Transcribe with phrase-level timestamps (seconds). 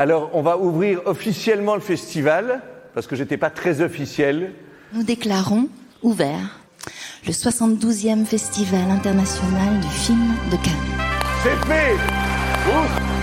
[0.00, 2.60] Alors, on va ouvrir officiellement le festival,
[2.94, 4.52] parce que j'étais pas très officiel.
[4.92, 5.68] Nous déclarons
[6.02, 6.60] ouvert
[7.26, 10.74] le 72e Festival international du film de Cannes.
[11.42, 11.94] C'est fait
[12.68, 13.18] Ouf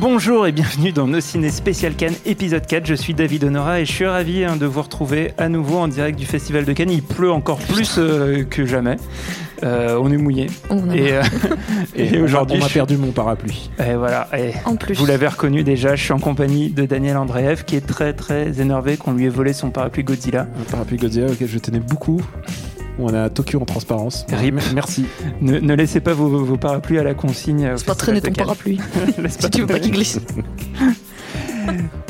[0.00, 2.84] Bonjour et bienvenue dans Nos Ciné Spécial Cannes, épisode 4.
[2.84, 5.86] Je suis David Honora et je suis ravi hein, de vous retrouver à nouveau en
[5.86, 6.90] direct du Festival de Cannes.
[6.90, 8.96] Il pleut encore plus euh, que jamais.
[9.62, 10.48] Euh, on est mouillé.
[10.70, 11.22] On a Et, euh,
[11.96, 13.70] et aujourd'hui, on m'a je- perdu mon parapluie.
[13.78, 14.28] et voilà.
[14.38, 14.94] Et En plus.
[14.98, 18.60] Vous l'avez reconnu déjà, je suis en compagnie de Daniel Andreev qui est très très
[18.60, 20.46] énervé qu'on lui ait volé son parapluie Godzilla.
[20.60, 22.20] Un parapluie Godzilla auquel je tenais beaucoup.
[22.98, 24.24] On est à Tokyo en transparence.
[24.32, 24.60] Rip.
[24.74, 25.04] Merci.
[25.42, 27.70] Ne, ne laissez pas vos, vos parapluies à la consigne.
[27.76, 28.80] C'est pas traîner ton parapluie.
[29.28, 30.18] Si tu veux pas qu'il glisse.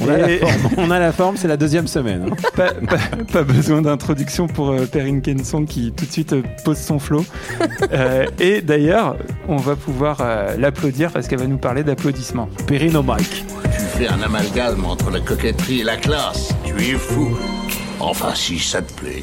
[0.06, 0.52] On a, la Et- forme.
[0.78, 2.30] on a la forme, c'est la deuxième semaine.
[2.56, 6.78] pas, pas- pas besoin d'introduction pour euh, Perrine Kenson qui tout de suite euh, pose
[6.78, 7.24] son flow.
[7.92, 9.16] Euh, et d'ailleurs,
[9.48, 12.48] on va pouvoir euh, l'applaudir parce qu'elle va nous parler d'applaudissements.
[12.66, 13.44] Perrine au mic.
[13.64, 16.50] Tu fais un amalgame entre la coquetterie et la classe.
[16.64, 17.36] Tu es fou.
[17.98, 19.22] Enfin, si ça te plaît.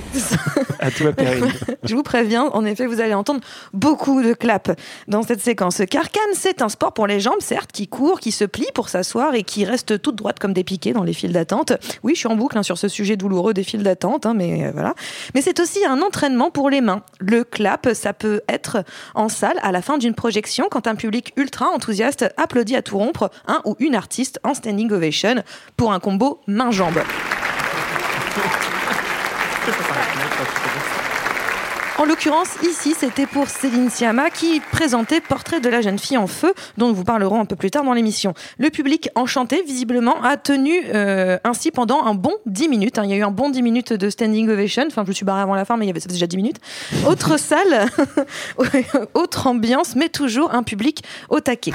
[0.80, 1.52] À toi, Perrine.
[1.84, 4.72] Je vous préviens, en effet, vous allez entendre beaucoup de claps
[5.08, 5.82] dans cette séquence.
[5.90, 8.90] Car Cannes, c'est un sport pour les jambes, certes, qui court, qui se plie pour
[8.90, 11.74] s'asseoir et qui reste toute droite comme des piquets dans les files d'attente.
[12.02, 14.66] Oui, je suis en boucle hein, sur ce sujet douloureux des files d'attente, hein, mais
[14.66, 14.96] euh, voilà.
[15.36, 17.04] Mais c'est aussi un entraînement pour les mains.
[17.20, 21.34] Le clap, ça peut être en salle à la fin d'une projection quand un public
[21.38, 25.44] ultra enthousiaste applaudit à tout rompre un ou une artiste en standing ovation
[25.78, 27.02] pour un combo main-jambe.
[32.04, 36.28] En l'occurrence, ici, c'était pour Céline Sciamma qui présentait Portrait de la jeune fille en
[36.28, 38.34] feu, dont nous vous parlerons un peu plus tard dans l'émission.
[38.58, 43.00] Le public enchanté, visiblement, a tenu euh, ainsi pendant un bon 10 minutes.
[43.00, 43.04] hein.
[43.06, 44.84] Il y a eu un bon 10 minutes de standing ovation.
[44.86, 46.58] Enfin, je me suis barré avant la fin, mais il y avait déjà 10 minutes.
[47.08, 47.88] Autre salle,
[49.14, 51.72] autre ambiance, mais toujours un public au taquet.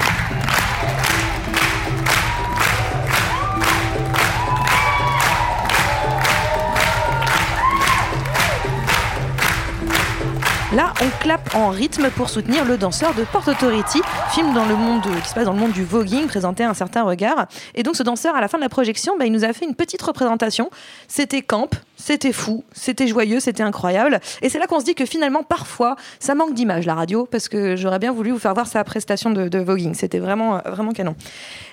[10.74, 14.02] Là, on clappe en rythme pour soutenir le danseur de Port Authority,
[14.32, 16.74] film dans le monde de- qui se passe dans le monde du voguing, présenté un
[16.74, 17.46] certain regard.
[17.74, 19.64] Et donc, ce danseur, à la fin de la projection, bah, il nous a fait
[19.64, 20.68] une petite représentation.
[21.08, 24.20] C'était camp, c'était fou, c'était joyeux, c'était incroyable.
[24.42, 27.48] Et c'est là qu'on se dit que finalement, parfois, ça manque d'image, la radio, parce
[27.48, 29.94] que j'aurais bien voulu vous faire voir sa prestation de, voguing.
[29.94, 31.16] C'était vraiment, euh, canon.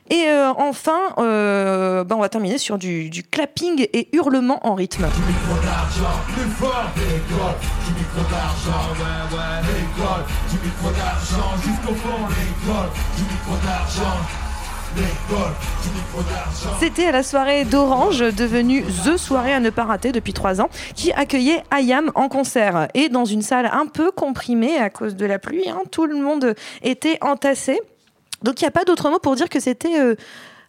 [0.10, 4.74] Et euh, enfin, euh, bah, on va terminer sur du, du clapping et hurlement en
[4.74, 5.06] rythme.
[16.80, 20.70] C'était à la soirée d'Orange, devenue The Soirée à ne pas rater depuis trois ans,
[20.96, 22.88] qui accueillait Ayam en concert.
[22.94, 26.16] Et dans une salle un peu comprimée à cause de la pluie, hein, tout le
[26.16, 27.80] monde était entassé.
[28.44, 30.16] Donc il n'y a pas d'autre mot pour dire que c'était euh,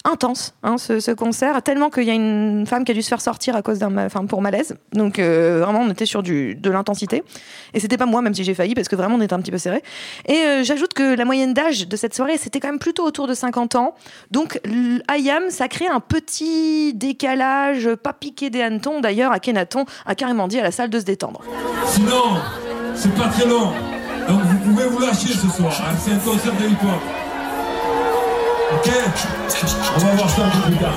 [0.06, 3.08] intense hein, ce, ce concert, tellement qu'il y a une femme qui a dû se
[3.08, 4.76] faire sortir à cause d'un, pour malaise.
[4.92, 7.22] Donc euh, vraiment on était sur de l'intensité.
[7.74, 9.50] Et c'était pas moi, même si j'ai failli, parce que vraiment on était un petit
[9.50, 9.82] peu serré.
[10.26, 13.26] Et euh, j'ajoute que la moyenne d'âge de cette soirée, c'était quand même plutôt autour
[13.26, 13.94] de 50 ans.
[14.30, 14.60] Donc
[15.08, 19.00] Ayam, ça crée un petit décalage, pas piqué des hannetons.
[19.00, 21.42] D'ailleurs, Akhenaton a carrément dit à la salle de se détendre.
[21.86, 22.22] Sinon,
[22.94, 23.70] c'est pas très long.
[24.28, 25.72] Donc vous pouvez vous lâcher ce soir.
[25.80, 25.94] hein.
[25.98, 27.25] C'est un concert de hip-hop.
[28.72, 28.90] Ok
[29.94, 30.94] On va voir ça un peu plus tard.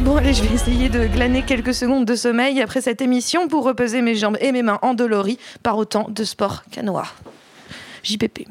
[0.00, 3.64] Bon, allez, je vais essayer de glaner quelques secondes de sommeil après cette émission pour
[3.64, 7.06] reposer mes jambes et mes mains endolories par autant de sport canois.
[8.02, 8.48] JPP.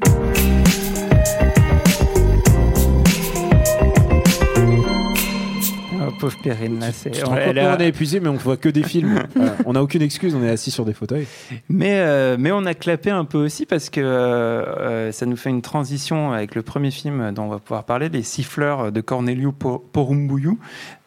[6.07, 7.11] Oh, pauvre Perrine, là, c'est.
[7.11, 9.23] Tu elle a- on est épuisé, mais on voit que des films.
[9.35, 9.55] Voilà.
[9.65, 11.27] On n'a aucune excuse, on est assis sur des fauteuils.
[11.69, 15.35] Mais, euh, mais on a clappé un peu aussi parce que euh, euh, ça nous
[15.37, 19.01] fait une transition avec le premier film dont on va pouvoir parler, Les Siffleurs de
[19.01, 20.57] Corneliu Po- Porumboiu.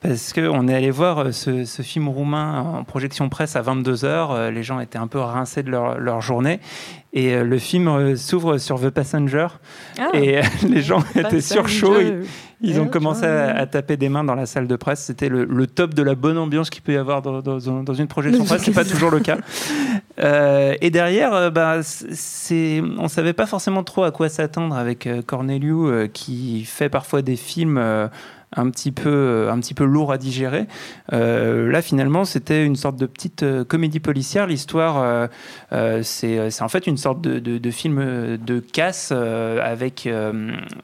[0.00, 4.50] Parce qu'on est allé voir euh, ce, ce film roumain en projection presse à 22h.
[4.50, 6.60] Les gens étaient un peu rincés de leur, leur journée.
[7.16, 9.46] Et euh, le film euh, s'ouvre sur The Passenger.
[9.98, 10.08] Ah.
[10.14, 12.00] Et euh, les gens étaient sur chaud.
[12.00, 12.24] Ils,
[12.60, 15.00] ils ont Eh, commencé à, taper des mains dans la salle de presse.
[15.04, 17.94] C'était le, le top de la bonne ambiance qu'il peut y avoir dans, dans- dans
[17.94, 18.62] une projection presse.
[18.62, 19.38] C'est pas toujours le cas.
[20.20, 26.08] Euh, et derrière, bah, c'est, on savait pas forcément trop à quoi s'attendre avec Corneliu,
[26.12, 27.78] qui fait parfois des films.
[27.78, 28.06] euh,
[28.56, 30.66] un petit peu un petit peu lourd à digérer.
[31.12, 34.46] Euh, là finalement c'était une sorte de petite euh, comédie policière.
[34.46, 35.28] L'histoire
[35.72, 40.08] euh, c'est c'est en fait une sorte de, film de casse avec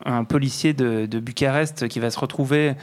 [0.04, 2.74] un policier de, de Bucarest qui va se retrouver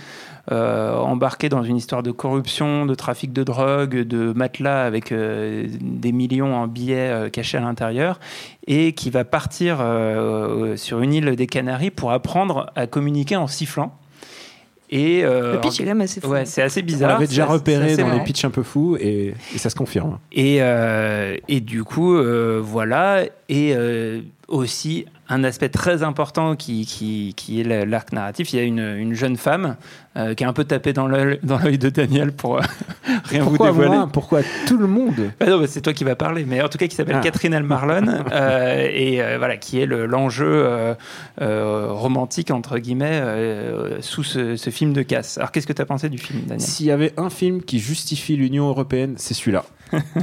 [0.49, 6.55] embarqué dans une histoire de corruption, de trafic de drogue, de matelas avec des millions
[6.55, 8.19] en billets cachés à l'intérieur,
[8.65, 9.83] et qui va partir
[10.75, 13.97] sur une île des Canaries pour apprendre à communiquer en sifflant.
[14.89, 16.29] Et euh, Le pitch est quand même assez fou.
[16.29, 17.09] Ouais, c'est assez On bizarre.
[17.09, 20.17] l'avait déjà repéré dans les pitchs un peu fous et, et ça se confirme.
[20.31, 23.23] Et, euh, et du coup, euh, voilà.
[23.49, 28.53] Et euh, aussi, un aspect très important qui, qui, qui est l'arc narratif.
[28.53, 29.75] Il y a une, une jeune femme
[30.15, 31.39] euh, qui est un peu tapée dans l'œil
[31.77, 32.61] de Daniel pour euh,
[33.25, 33.97] rien Pourquoi vous dévoiler.
[33.97, 34.09] moi?
[34.11, 35.31] Pourquoi tout le monde?
[35.41, 37.21] Ah non, bah, c'est toi qui vas parler, mais en tout cas qui s'appelle Ah.
[37.23, 40.65] Catherine Elmarlon euh, et euh, voilà qui est le- l'enjeu
[41.41, 43.21] euh, romantique entre guillemets
[44.01, 45.37] sous ce, ce film de casse.
[45.37, 46.61] Alors qu'est-ce que tu as pensé du film, Daniel?
[46.61, 49.65] S'il y avait un film qui justifie l'Union européenne, c'est celui-là.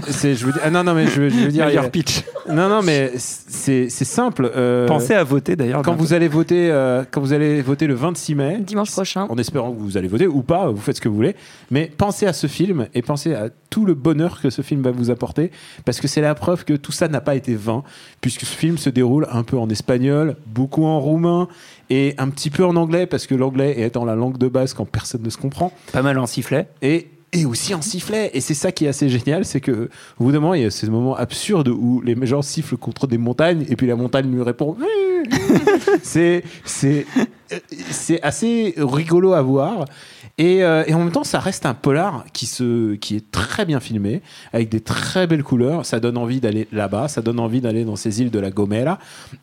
[0.09, 2.23] c'est, je veux dire, ah non, non, mais je, veux- je veux dire, Meilleur pitch.
[2.51, 4.51] non, non, mais c'est simple.
[4.57, 5.83] euh, Pensez à voter d'ailleurs.
[5.83, 6.05] quand bientôt.
[6.05, 9.27] vous allez voter, euh, quand vous allez voter le 26 mai, Dimanche prochain.
[9.29, 11.37] en espérant que vous allez voter ou pas, vous faites ce que vous voulez,
[11.71, 14.93] mais pensez à ce film et pensez à tout le bonheur que ce film va
[14.93, 15.51] vous apporter,
[15.85, 17.83] parce que c'est la preuve que tout ça n'a pas été vain,
[18.21, 21.49] puisque ce film se déroule un peu en espagnol, beaucoup en roumain
[21.91, 24.85] et un petit peu en anglais, parce que l'anglais étant la langue de base quand
[24.87, 26.69] personne ne se comprend Pas mal en sifflet.
[26.83, 28.31] et, et aussi en sifflet.
[28.33, 30.65] Et c'est ça qui est assez génial, c'est que au bout d'un moment, il y
[30.65, 34.31] a ces moments absurdes où les gens sifflent contre des montagnes et puis la montagne
[34.33, 34.77] lui répond.
[36.03, 37.07] c'est c'est
[37.91, 39.85] c'est assez rigolo à voir.
[40.37, 43.65] Et, euh, et en même temps, ça reste un polar qui, se, qui est très
[43.65, 44.21] bien filmé,
[44.53, 45.87] avec des très belles couleurs.
[45.87, 48.99] Ça donne envie d'aller là-bas, ça donne envie d'aller dans ces îles de la Gomera.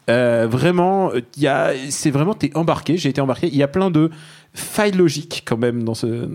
[0.10, 1.12] Euh, vraiment,
[1.46, 2.98] a- c'est vraiment, t'es embarqué.
[2.98, 3.48] J'ai été embarqué.
[3.48, 4.12] Il y a plein de
[4.54, 6.28] failles logiques quand même dans ce,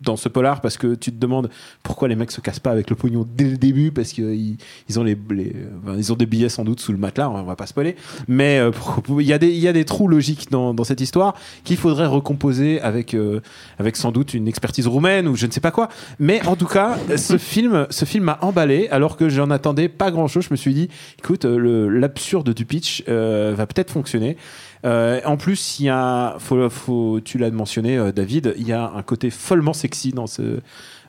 [0.00, 1.50] dans ce polar parce que tu te demandes
[1.82, 4.56] pourquoi les mecs se cassent pas avec le pognon dès le début parce qu'ils
[4.88, 5.16] ils ont, les,
[5.82, 7.96] enfin, ils ont des billets sans doute sous le matelas, on va pas spoiler.
[8.28, 8.70] Mais euh,
[9.18, 11.34] il y, a des- y a des trous logiques dans, dans cette histoire
[11.64, 13.40] qu'il faudrait recomposer avec, euh,
[13.78, 15.88] avec sans doute une expertise roumaine ou je ne sais pas quoi.
[16.20, 20.10] Mais en tout cas, ce film, ce film m'a emballé alors que j'en attendais pas
[20.12, 20.44] grand chose.
[20.44, 20.88] Je me suis dit,
[21.18, 24.36] écoute, euh, l'absurde du pitch euh, va peut-être fonctionner.
[24.84, 28.72] Euh, en plus, il y a, faut, faut- tu l'as mentionné, euh, David, il y
[28.72, 30.60] a un côté follement sexy dans ce,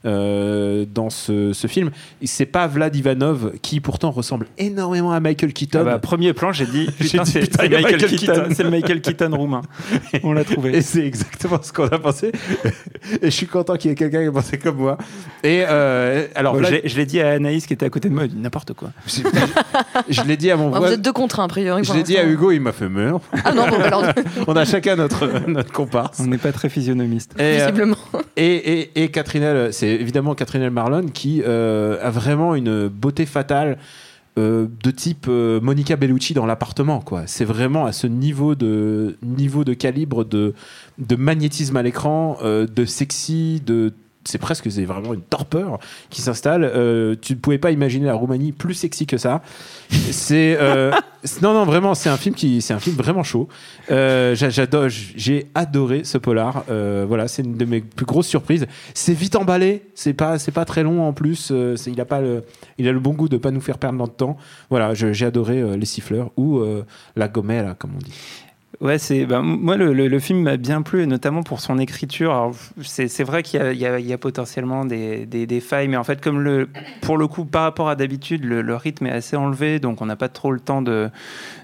[0.05, 1.91] euh, dans ce, ce film.
[2.23, 5.79] C'est pas Vlad Ivanov qui pourtant ressemble énormément à Michael Keaton.
[5.81, 8.47] Ah bah, premier plan, j'ai dit, putain, c'est Michael, Michael Keaton, Keaton.
[8.55, 9.61] c'est le Michael Keaton roumain.
[10.23, 10.75] On l'a trouvé.
[10.77, 12.31] Et c'est exactement ce qu'on a pensé.
[13.21, 14.97] Et je suis content qu'il y ait quelqu'un qui a pensé comme moi.
[15.43, 18.09] Et euh, alors, Bon, Vlad- j'ai- je l'ai dit à Anaïs qui était à côté
[18.09, 18.91] de moi, n'importe quoi.
[19.07, 19.21] je,
[20.09, 20.93] je l'ai dit à mon Ah, vous voisin.
[20.95, 21.83] êtes deux contre un, a priori.
[21.83, 22.25] Je l'ai dit à.
[22.25, 23.21] Hugo, il m'a fait meur.
[23.43, 24.03] Ah non, bon, alors,
[24.47, 26.19] On a chacun notre, notre comparse.
[26.19, 27.33] On n'est pas très physionomiste.
[27.37, 27.97] Et, euh, visiblement.
[28.35, 33.25] Et, et, et Catherine c'est évidemment Catherine El Marlon qui euh, a vraiment une beauté
[33.25, 33.77] fatale
[34.37, 36.99] euh, de type euh, Monica Bellucci dans l'appartement.
[36.99, 37.23] quoi.
[37.25, 39.17] C'est vraiment à ce niveau de,
[39.77, 40.53] calibre de,
[40.97, 43.93] de magnétisme à l'écran, de sexy, de
[44.25, 45.79] c'est presque c'est vraiment une torpeur
[46.09, 46.63] qui s'installe.
[46.63, 49.41] Euh, tu ne pouvais pas imaginer la Roumanie plus sexy que ça.
[49.89, 50.91] C'est euh,
[51.41, 53.47] non non vraiment c'est un film qui c'est un film vraiment chaud.
[53.91, 56.63] Euh, j'a- J'adore, j'ai adoré ce polar.
[56.67, 58.65] Voilà, c'est une de mes plus grosses surprises.
[58.93, 61.51] C'est vite emballé, c'est pas c'est pas très long en plus.
[61.87, 62.43] Il a pas le
[62.77, 64.37] il a le bon goût de pas nous faire perdre notre temps.
[64.69, 66.61] Voilà, j'ai adoré les siffleurs ou
[67.15, 68.13] la gomelle comme on dit.
[68.81, 72.51] Ouais, c'est ben, moi le, film m'a bien plu, et notamment pour son écriture.
[72.81, 76.67] C'est vrai qu'il y, a- potentiellement des, failles, mais en fait, comme le,
[77.01, 80.15] pour le coup, par rapport à d'habitude, le, rythme est assez enlevé, donc on n'a
[80.15, 81.09] pas trop le temps de,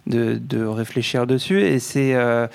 [0.07, 1.61] de, de réfléchir dessus.
[1.61, 2.47] Et c'est euh,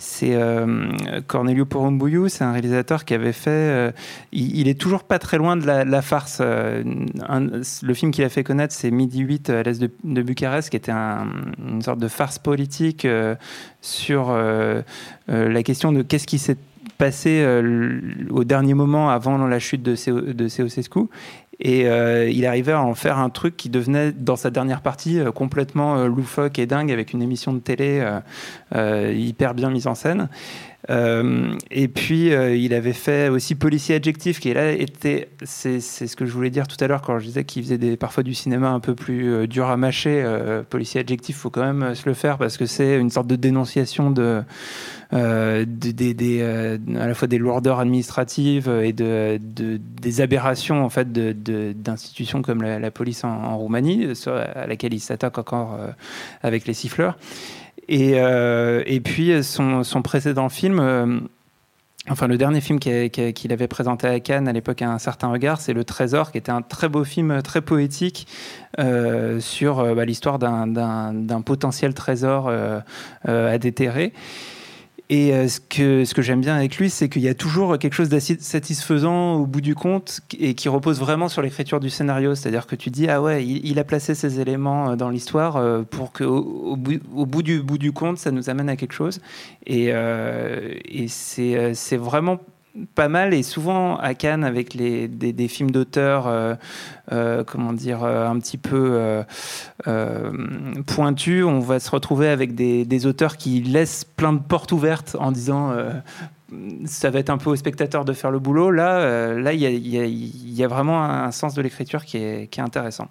[0.00, 0.90] c'est euh,
[1.26, 3.50] Cornelio Porumboiu, c'est un réalisateur qui avait fait.
[3.50, 3.90] euh,
[4.32, 6.38] il, est toujours pas très loin de la, farce.
[6.40, 6.82] Euh,
[7.82, 10.90] le film qu'il a fait connaître, c'est Midi 8 à l'est de, Bucarest, qui était
[10.90, 11.26] un-
[11.58, 13.06] une sorte de farce politique.
[13.82, 14.32] sur
[15.28, 16.56] la question de qu'est-ce qui s'est
[16.98, 17.44] passé
[18.30, 21.00] au dernier moment avant la chute de, CO, de Ceausescu.
[21.60, 25.18] Et euh, il arrivait à en faire un truc qui devenait, dans sa dernière partie,
[25.18, 28.02] euh, complètement euh, loufoque et dingue, avec une émission de télé
[28.72, 30.28] hyper bien mise en scène.
[30.90, 36.16] Euh, et puis, euh, il avait fait aussi Policier Adjectif, qui là était, c'est ce
[36.16, 38.70] que je voulais dire tout à l'heure quand je disais qu'il faisait parfois du cinéma
[38.70, 40.24] un peu plus euh, dur à mâcher.
[40.68, 44.10] Policier Adjectif, faut quand même se le faire parce que c'est une sorte de dénonciation
[44.10, 44.42] de,
[45.12, 45.64] euh,
[46.98, 51.72] à la fois des lourdeurs administratives et de, de- des aberrations en fait de- de-
[51.72, 54.08] d'institutions comme la, police en, Roumanie,
[54.54, 55.78] à laquelle il s'attaque encore
[56.42, 57.16] avec les siffleurs.
[57.92, 61.18] Et, euh, et puis son, son précédent film, euh,
[62.08, 65.60] enfin le dernier film qu'il avait présenté à Cannes à l'époque à un certain regard,
[65.60, 68.28] c'est Le Trésor, qui était un très beau film euh, très poétique
[69.40, 72.50] sur bah, l'histoire d'un- potentiel trésor
[73.24, 74.12] à déterrer.
[75.12, 77.76] Et euh, ce que, ce que j'aime bien avec lui, c'est qu'il y a toujours
[77.78, 81.90] quelque chose d'assez satisfaisant au bout du compte et qui repose vraiment sur l'écriture du
[81.90, 82.36] scénario.
[82.36, 85.82] C'est-à-dire que tu dis, ah ouais, il, a placé ces éléments euh, dans l'histoire euh,
[85.82, 86.76] pour qu'au
[87.16, 89.20] au bout, du bout du compte, ça nous amène à quelque chose.
[89.66, 92.38] Et, euh, et c'est vraiment
[92.94, 96.54] pas mal et souvent à Cannes avec des, films d'auteurs euh,
[97.12, 99.22] euh, comment dire euh, un petit peu
[100.86, 105.32] pointus on va se retrouver avec des, auteurs qui laissent plein de portes ouvertes en
[105.32, 105.74] disant
[106.84, 110.64] ça va être un peu au spectateur de faire le boulot là là il y
[110.64, 113.08] a, vraiment un sens de l'écriture qui est, intéressant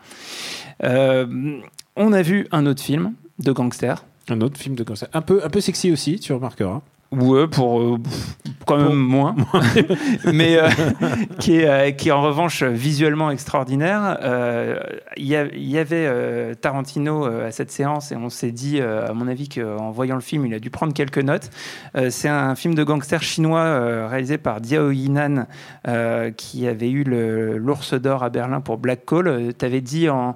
[0.83, 5.07] on a vu un autre film de gangster Un autre film de ça.
[5.13, 6.81] Un peu, un peu sexy aussi, tu remarqueras.
[7.11, 7.97] Ouais, pour euh,
[8.67, 9.35] quand même Pour- moins,
[10.31, 10.69] mais euh,
[11.39, 14.17] qui, est, euh, qui est en revanche visuellement extraordinaire.
[15.17, 19.89] Il y, avait Tarantino à cette séance et on s'est dit, à mon avis, qu'en
[19.91, 21.49] voyant le film, il a dû prendre quelques notes.
[22.09, 25.45] C'est un film de gangster chinois réalisé par Diao Yinan
[26.37, 27.03] qui avait eu
[27.57, 29.53] l'ours d'or à Berlin pour Black Call.
[29.57, 30.35] Tu avais dit, en,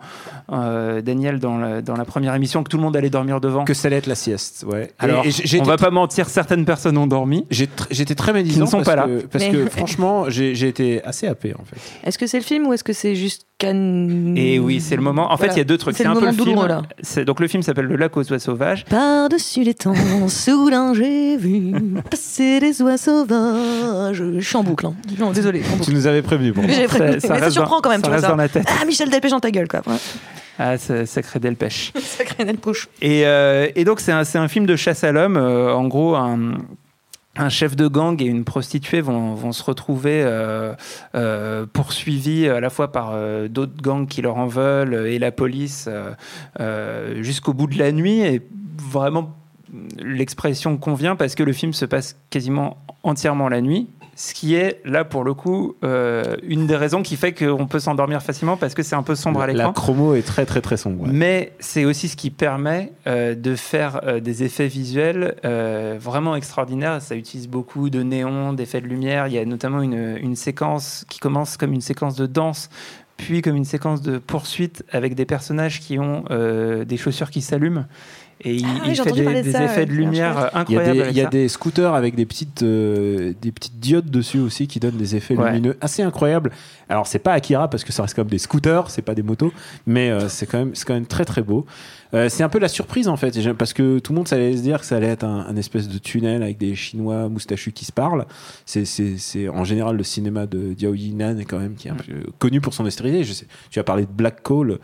[0.50, 3.64] Daniel, dans, le- dans la première émission, que tout le monde allait dormir devant.
[3.64, 4.86] Que ça allait être la sieste, ouais.
[4.86, 7.46] Et- Alors, et j'ai on va pas mentir, certaines personnes ont dormi.
[7.50, 9.04] J'étais très médisant Qui ne sont parce, pas là.
[9.08, 11.78] que, parce Mais- que franchement, j'ai été assez happé en fait.
[12.08, 15.02] Est-ce que c'est le film ou est-ce que c'est juste Cannes Et oui, c'est le
[15.04, 15.32] moment.
[15.32, 15.96] En fait, il y a deux trucs.
[15.96, 16.46] C'est un peu le film.
[16.46, 16.82] douloureux, là.
[17.26, 18.84] Donc le film s'appelle Le lac aux oies sauvages.
[18.86, 19.94] Par-dessus les temps,
[20.28, 21.72] soudain j'ai vu
[22.10, 24.24] passer des oies sauvages.
[24.36, 24.88] Je suis en boucle.
[24.88, 24.96] hein.
[25.20, 25.60] Non, désolé.
[25.60, 25.84] boucle.
[25.86, 26.88] Tu nous avais prévenu pour prévenu.
[26.88, 28.32] Ça- ça Mais ça reste surprend dans- quand même, ça tu vois reste ça.
[28.32, 28.66] dans la tête.
[28.82, 29.82] Ah, Michel Delpech dans ta gueule, quoi.
[29.86, 29.94] Ouais.
[30.60, 31.92] Ah, ça, sacré Delpech.
[32.00, 32.88] Sacré Nel Pouche.
[33.02, 35.36] Et, euh, et donc, c'est un, c'est un film de chasse à l'homme.
[35.36, 36.53] Euh, en gros, un,
[37.36, 40.74] un chef de gang et une prostituée vont, se retrouver euh,
[41.16, 45.32] euh, poursuivis à la fois par euh, d'autres gangs qui leur en veulent et la
[45.32, 45.90] police
[47.18, 48.22] jusqu'au bout de la nuit.
[48.22, 48.42] Et
[48.78, 49.36] vraiment,
[49.98, 53.90] l'expression convient parce que le film se passe quasiment entièrement la nuit.
[54.16, 57.80] Ce qui est, là, pour le coup, euh, une des raisons qui fait qu'on peut
[57.80, 59.74] s'endormir facilement parce que c'est un peu sombre à La l'écran.
[59.74, 61.04] chromo est très très très sombre.
[61.04, 61.10] ouais.
[61.12, 65.36] Mais c'est aussi ce qui permet euh, de faire euh, des effets visuels
[66.00, 67.02] vraiment extraordinaires.
[67.02, 69.28] Ça utilise beaucoup de néons, d'effets de lumière.
[69.28, 72.70] Il y a notamment une, une séquence qui commence comme une séquence de danse,
[73.18, 77.86] puis comme une séquence de poursuite avec des personnages qui ont des chaussures qui s'allument.
[78.42, 79.86] Et il, Ah il fait des, parler de des ça, effets ouais.
[79.86, 80.94] de lumière Ouais, Il y a incroyables.
[80.94, 84.40] des, avec il y a des scooters avec des petites, euh, des petites diodes dessus
[84.40, 85.50] aussi qui donnent des effets Ouais.
[85.52, 86.52] lumineux assez incroyables.
[86.90, 89.54] Alors c'est pas Akira parce que ça reste comme des scooters, c'est pas des motos,
[89.88, 91.66] mais euh, c'est quand même c'est quand même très très beau.
[92.14, 94.62] Euh, c'est un peu la surprise en fait, parce que tout le monde allait se
[94.62, 97.86] dire que ça allait être un, un espèce de tunnel avec des Chinois moustachus qui
[97.86, 98.26] se parlent.
[98.66, 101.92] C'est c'est c'est en général le cinéma de Diao Yinan est quand même qui est
[101.92, 102.04] un peu
[102.40, 103.24] connu pour son austérité.
[103.24, 104.78] Je sais, tu as parlé de Black Call.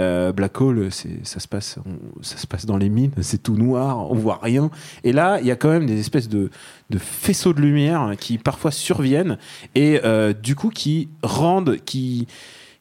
[0.00, 3.54] Euh, Black Hole, ça se passe, on- ça se passe dans les mines, c'est tout
[3.56, 4.70] noir, on voit rien.
[5.04, 6.50] Et là, il y a quand même des espèces de,
[6.88, 9.36] de faisceaux de lumière qui parfois surviennent
[9.74, 12.26] et euh, du coup qui rendent, qui,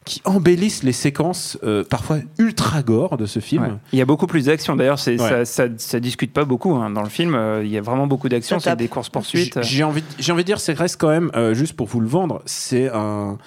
[0.05, 3.63] qui embellissent les séquences euh, parfois ultra gore de ce film.
[3.63, 3.73] Ouais.
[3.91, 4.75] Il y a beaucoup plus d'action.
[4.75, 5.17] D'ailleurs, Ouais.
[5.17, 6.89] ça, ça, ça discute pas beaucoup hein.
[6.89, 7.35] dans le film.
[7.35, 8.59] euh, Il y a vraiment beaucoup d'action.
[8.59, 9.59] Ça C'est des courses poursuites.
[9.61, 11.99] J'ai j'ai envie, j'ai envie de dire, c'est reste quand même euh, juste pour vous
[11.99, 13.37] le vendre, c'est un,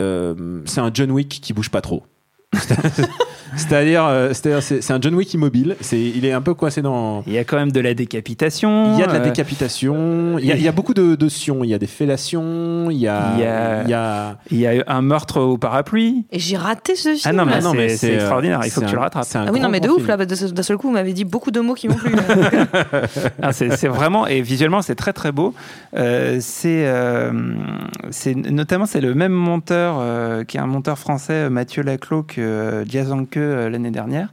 [0.00, 2.02] euh, c'est un John Wick qui bouge pas trop.
[3.56, 5.76] C'est-à-dire, euh, c'est-à-dire, c'est c'est un John Wick immobile.
[5.80, 7.22] C'est, il est un peu coincé dans.
[7.28, 8.94] Il y a quand même de la décapitation.
[8.94, 11.14] Il y a de la euh, décapitation, il y a, il y a beaucoup de,
[11.14, 13.94] de sions, il y a des fellations, il y a, Il y a- il y
[13.94, 16.26] a- Il y a un meurtre au parapluie.
[16.32, 17.20] Et j'ai raté ce film.
[17.26, 18.60] Ah non, mais Ah non, c'est, mais c'est c'est, euh, extraordinaire.
[18.64, 19.24] Il faut c'est que tu un- le rattrapes.
[19.24, 20.18] c'est un Ah oui, non, mais de grand ouf, film.
[20.18, 22.12] là, d'un seul coup, vous m'avez dit beaucoup de mots qui m'ont plu.
[23.42, 25.54] Ah, c'est, c'est vraiment et visuellement c'est très très beau.
[25.96, 27.30] Euh, c'est, euh,
[28.10, 32.40] c'est notamment c'est le même monteur euh, qui est un monteur français, Mathieu Laclos, que
[32.44, 34.28] euh, Jazz Anke, euh, l'année dernière.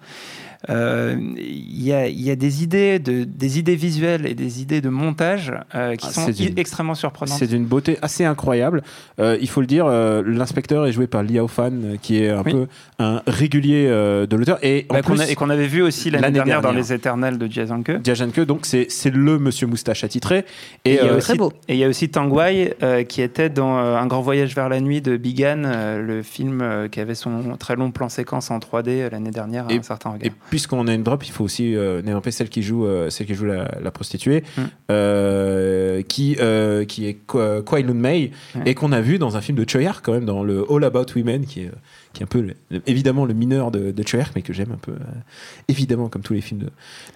[0.69, 4.61] Euh, il y, a, il y a des idées, de, des idées visuelles et des
[4.61, 6.27] idées de montage euh, qui Ah, sont
[6.57, 7.37] extrêmement surprenantes.
[7.39, 8.83] C'est d'une beauté assez incroyable.
[9.19, 12.43] Euh, il faut le dire, euh, l'inspecteur est joué par Liao Fan, qui est un
[12.43, 12.51] Oui.
[12.51, 12.67] peu
[12.99, 14.59] un régulier euh, de l'auteur.
[14.63, 16.71] Et Bah, qu'on et qu'on avait vu aussi l'année dernière, dans.
[16.71, 17.99] Les Éternels de Jazz Anke.
[18.01, 20.45] Diajanke, donc c'est c'est le monsieur moustache attitré.
[20.85, 21.53] Et Et, il y a aussi, Très beau.
[21.67, 24.55] Et il y a aussi Tang Wai euh, qui était dans euh, Un grand voyage
[24.55, 28.09] vers la nuit de Bigan, euh, le film euh, qui avait son très long plan
[28.09, 30.25] séquence en 3D euh, l'année dernière à Et- un certain regard.
[30.27, 33.25] Et puisqu'on a une drop, il faut aussi euh, développer celle qui joue, euh, celle
[33.25, 34.61] qui joue la, la prostituée, Mm.
[34.91, 38.61] euh, qui, euh, qui est Kwa Kwai Lun Mei, Ouais.
[38.67, 40.83] et qu'on a vu dans un film de Choi Ark, quand même, dans le All
[40.83, 41.71] About Women, qui est,
[42.13, 44.03] qui est un peu, le- évidemment, le mineur de, de
[44.35, 44.93] mais que j'aime un peu,
[45.69, 46.69] évidemment, comme tous les films de,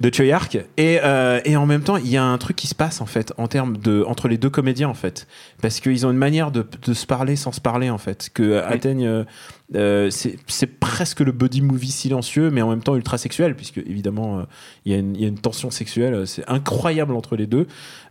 [0.10, 0.58] de Choi Ark.
[0.78, 1.00] Et,
[1.46, 3.48] et en même temps, il y a un truc qui se passe, en fait, en
[3.48, 5.28] termes de, entre les deux comédiens, en fait.
[5.62, 8.60] Parce qu'ils ont une manière de, de se parler sans se parler, en fait, que
[8.62, 9.26] atteignent.
[9.74, 14.40] Euh, c'est presque le buddy movie silencieux, mais en même temps ultra sexuel, puisque évidemment
[14.40, 14.44] euh,
[14.86, 17.48] il y, a une- il y a une tension sexuelle, euh, c'est incroyable entre les
[17.48, 17.66] deux.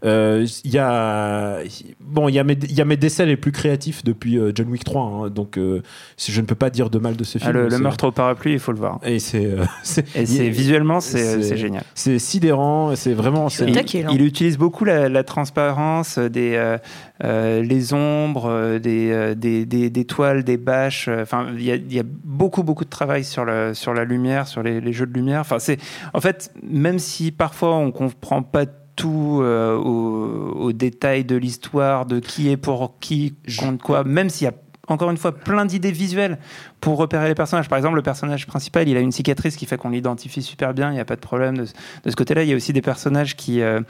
[0.05, 1.59] Euh, Il y a
[2.01, 4.53] bon, il y a mes il y a mes décès les plus créatifs depuis euh,
[4.55, 5.83] John Wick 3, hein, donc euh,
[6.19, 7.67] je ne peux pas dire de mal de ce Ah, film.
[7.69, 9.01] le, meurtre au parapluie, il faut le voir.
[9.05, 9.65] et c'est euh,
[10.51, 11.83] visuellement, c'est génial.
[11.95, 16.79] c'est sidérant, c'est vraiment c'est Il- utilise beaucoup la, la transparence, des, euh,
[17.23, 21.09] euh, les ombres, des, des, des, des toiles, des bâches.
[21.09, 23.95] euh, Enfin, il y a, il y a beaucoup, beaucoup de travail sur, le, sur
[23.95, 25.41] la lumière, sur les, les jeux de lumière.
[25.41, 25.79] Enfin, c'est,
[26.13, 28.65] en fait, même si parfois on comprend pas
[28.97, 34.31] tout euh, au, au détail de l'histoire, de qui est pour qui, contre quoi, même
[34.31, 34.55] s'il y a
[34.89, 36.39] encore une fois plein d'idées visuelles
[36.85, 37.69] pour repérer les personnages.
[37.69, 40.91] Par exemple, le personnage principal, il a une cicatrice qui fait qu'on l'identifie super bien,
[40.91, 42.43] il n'y a pas de problème de, de ce côté-là.
[42.43, 43.81] Il y a aussi des personnages qui, euh,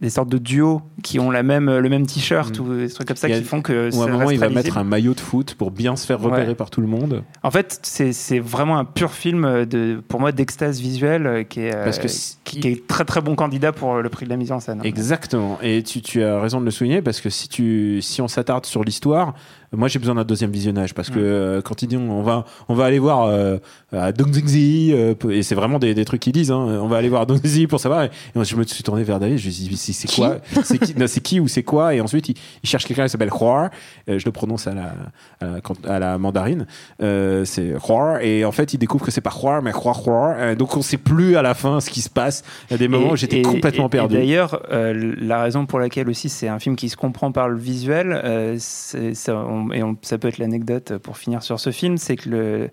[0.00, 2.62] des sortes de duos qui ont la même, le même t-shirt Mm.
[2.62, 4.48] ou des trucs comme ça a- qui font que Ou à un moment, il va
[4.48, 6.54] mettre un maillot de foot pour bien se faire repérer Ouais.
[6.56, 7.22] par tout le monde.
[7.42, 11.74] En fait, c'est vraiment un pur film de, pour moi d'extase visuelle euh, qui est,
[11.74, 12.08] euh, Parce que
[12.44, 14.80] qui, qui est très très bon candidat pour le prix de la mise en scène.
[14.82, 15.58] Exactement.
[15.62, 18.66] Et tu, tu as raison de le souligner parce que si, tu, si on s'attarde
[18.66, 19.34] sur l'histoire,
[19.72, 21.22] moi j'ai besoin d'un deuxième visionnage parce que Mm.
[21.22, 23.58] euh, quand ils disent on va, on va aller voir euh,
[23.92, 27.08] à Dongzingzi, euh, et c'est vraiment des, des trucs qu'ils disent, hein, on va aller
[27.08, 28.04] voir à Dongzingzi pour savoir.
[28.04, 30.78] Et, moi je me suis tourné vers David, je lui ai dit c'est quoi C'est
[30.78, 31.94] qui, non, qui ou c'est quoi?
[31.94, 33.70] Et ensuite il, il cherche quelqu'un qui s'appelle Huar,
[34.08, 34.92] Euh, je le prononce à la,
[35.40, 36.66] à la, quand- à la mandarine,
[37.02, 40.56] euh, c'est Huar, et en fait il découvre que c'est pas Huar mais Huar Huar,
[40.56, 42.42] donc on sait plus à la fin ce qui se passe.
[42.70, 44.14] Il y a des moments où j'étais complètement et- perdu.
[44.14, 48.56] D'ailleurs, la raison pour laquelle aussi c'est un film qui se comprend par le visuel,
[48.58, 52.16] c'est- ça, on- et on- ça peut être l'anecdote pour finir sur ce film, c'est
[52.16, 52.70] que le,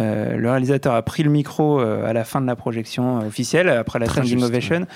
[0.00, 3.68] euh, le réalisateur a pris le micro euh, à la fin de la projection officielle,
[3.68, 4.86] après la Très standing juste, ovation,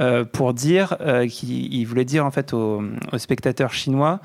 [0.00, 4.20] euh, pour dire euh, qu'il il voulait dire en fait aux, aux spectateurs chinois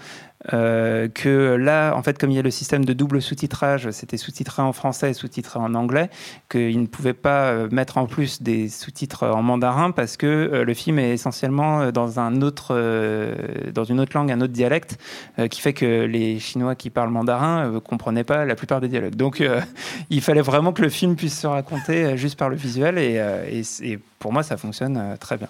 [0.53, 4.17] euh, que là, en fait, comme il y a le système de double sous-titrage, c'était
[4.17, 6.09] sous-titré en français et sous-titré en anglais,
[6.49, 10.63] qu'il ne pouvait pas euh, mettre en plus des sous-titres en mandarin parce que euh,
[10.63, 12.75] le film est essentiellement dans un autre,
[13.73, 14.97] dans une autre langue, un autre dialecte,
[15.49, 19.15] qui fait que les Chinois qui parlent mandarin ne comprenaient pas la plupart des dialogues.
[19.15, 19.43] Donc,
[20.09, 24.33] il fallait vraiment que le film puisse se raconter juste par le visuel, et, pour
[24.33, 25.49] moi, ça fonctionne très bien.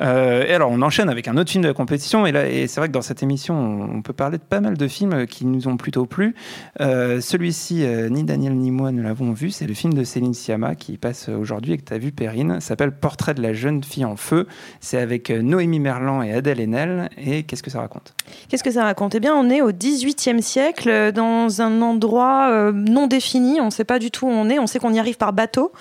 [0.00, 2.26] Euh, et alors, on enchaîne avec un autre film de la compétition.
[2.26, 3.54] Et là, c'est vrai que dans cette émission,
[3.92, 6.34] on, peut parler de pas mal de films qui nous ont plutôt plu.
[6.80, 9.50] Euh, Celui-ci, euh, ni Daniel ni moi ne l'avons vu.
[9.50, 12.60] C'est le film de Céline Sciamma qui passe aujourd'hui et que tu as vu, Perrine.
[12.60, 14.46] S'appelle Portrait de la jeune fille en feu.
[14.80, 17.10] C'est avec Noémie Merlan et Adèle Haenel.
[17.18, 18.14] Et qu'est-ce que ça raconte?
[18.48, 19.14] Qu'est-ce que ça raconte?
[19.14, 23.60] Eh bien, on est au XVIIIe siècle, dans un endroit non défini.
[23.60, 24.58] On ne sait pas du tout où on est.
[24.58, 25.72] On sait qu'on y arrive par bateau.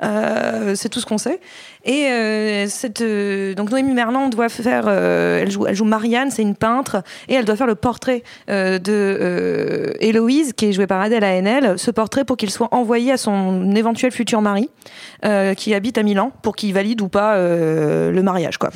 [0.00, 1.40] C'est tout ce qu'on sait.
[1.84, 3.02] Et cette,
[3.58, 7.34] donc Noémie Merlan doit faire, euh, elle, joue, elle joue Marianne, c'est une peintre, et
[7.34, 11.74] elle doit faire le portrait euh, de euh, Héloïse, qui est jouée par Adèle Haenel,
[11.76, 14.70] ce portrait pour qu'il soit envoyé à son éventuel futur mari,
[15.24, 18.58] euh, qui habite à Milan, pour qu'il valide ou pas euh, le mariage.
[18.58, 18.70] Quoi.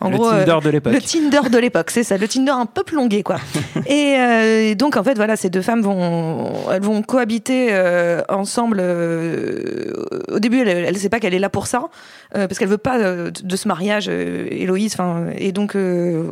[0.00, 0.92] En Le gros, Tinder de l'époque.
[0.92, 3.38] le Tinder de l'époque, c'est ça, le Tinder un peu plongué, quoi.
[3.90, 8.78] et euh, donc, en fait, voilà, ces deux femmes vont, elles vont cohabiter euh, ensemble.
[8.80, 11.88] euh, au début, elle ne sait pas qu'elle est là pour ça,
[12.32, 14.92] parce qu'elle veut pas de ce mariage, Héloïse.
[14.94, 15.76] Enfin, et donc,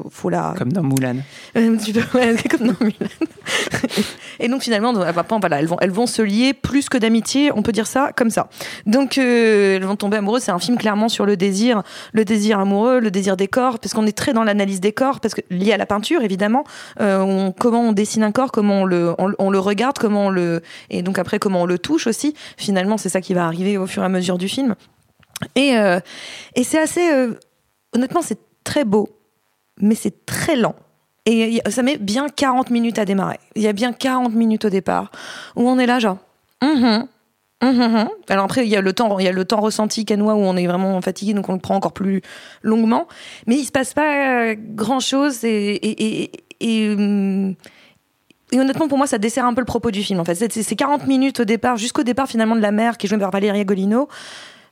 [0.09, 0.55] faut la.
[0.57, 1.17] Comme dans Moulin.
[2.15, 3.09] Ouais, comme dans Mulan.
[4.41, 5.05] et donc finalement, donc,
[5.41, 8.31] voilà, elles vont, elles vont se lier plus que d'amitié, on peut dire ça comme
[8.31, 8.49] ça.
[8.87, 10.43] Donc elles vont tomber amoureuses.
[10.43, 13.95] C'est un film clairement sur le désir, le désir amoureux, le désir des corps, parce
[13.95, 16.65] qu'on est très dans l'analyse des corps, parce que lié à la peinture évidemment,
[17.53, 21.39] comment on dessine un corps, comment on le, regarde, comment on le, et donc après
[21.39, 22.35] comment on le touche aussi.
[22.57, 24.75] Finalement, c'est ça qui va arriver au fur et à mesure du film.
[25.55, 26.01] Et, euh,
[26.55, 27.35] et c'est assez, euh,
[27.95, 29.09] honnêtement, c'est très beau,
[29.81, 30.75] mais c'est très lent.
[31.27, 33.39] Et ça met bien 40 minutes à démarrer.
[33.55, 35.11] Il y a bien 40 minutes au départ
[35.57, 36.17] où on est là, genre.
[36.63, 37.07] Hum,
[37.61, 38.09] hum, hum.
[38.29, 40.39] Alors après, il y a le temps, il y a le temps ressenti canois où
[40.39, 42.23] on est vraiment fatigué, donc on le prend encore plus
[42.63, 43.09] longuement.
[43.47, 46.31] Mais il se passe pas grand chose et,
[46.61, 47.55] et, hum,
[48.53, 50.21] et honnêtement, pour moi, ça dessert un peu le propos du film.
[50.21, 53.07] En fait, c'est c'est 40 minutes au départ, jusqu'au départ finalement de la mère qui
[53.07, 54.09] est jouée par Valéria Golino.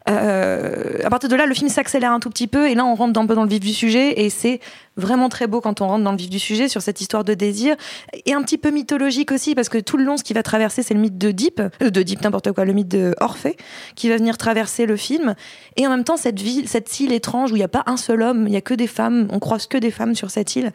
[0.09, 2.95] Euh, à partir de là, le film s'accélère un tout petit peu et là, on
[2.95, 4.61] rentre un peu dans le vif du sujet et c'est
[4.97, 7.35] vraiment très beau quand on rentre dans le vif du sujet sur cette histoire de
[7.35, 7.77] désir
[8.25, 10.83] et un petit peu mythologique aussi parce que tout le long, ce qui va traverser,
[10.83, 13.57] c'est le mythe de Deep, euh, de Deep n'importe quoi, le mythe de Orphée
[13.95, 15.35] qui va venir traverser le film
[15.77, 17.97] et en même temps cette ville, cette île étrange où il n'y a pas un
[17.97, 20.55] seul homme, il y a que des femmes, on croise que des femmes sur cette
[20.57, 20.73] île.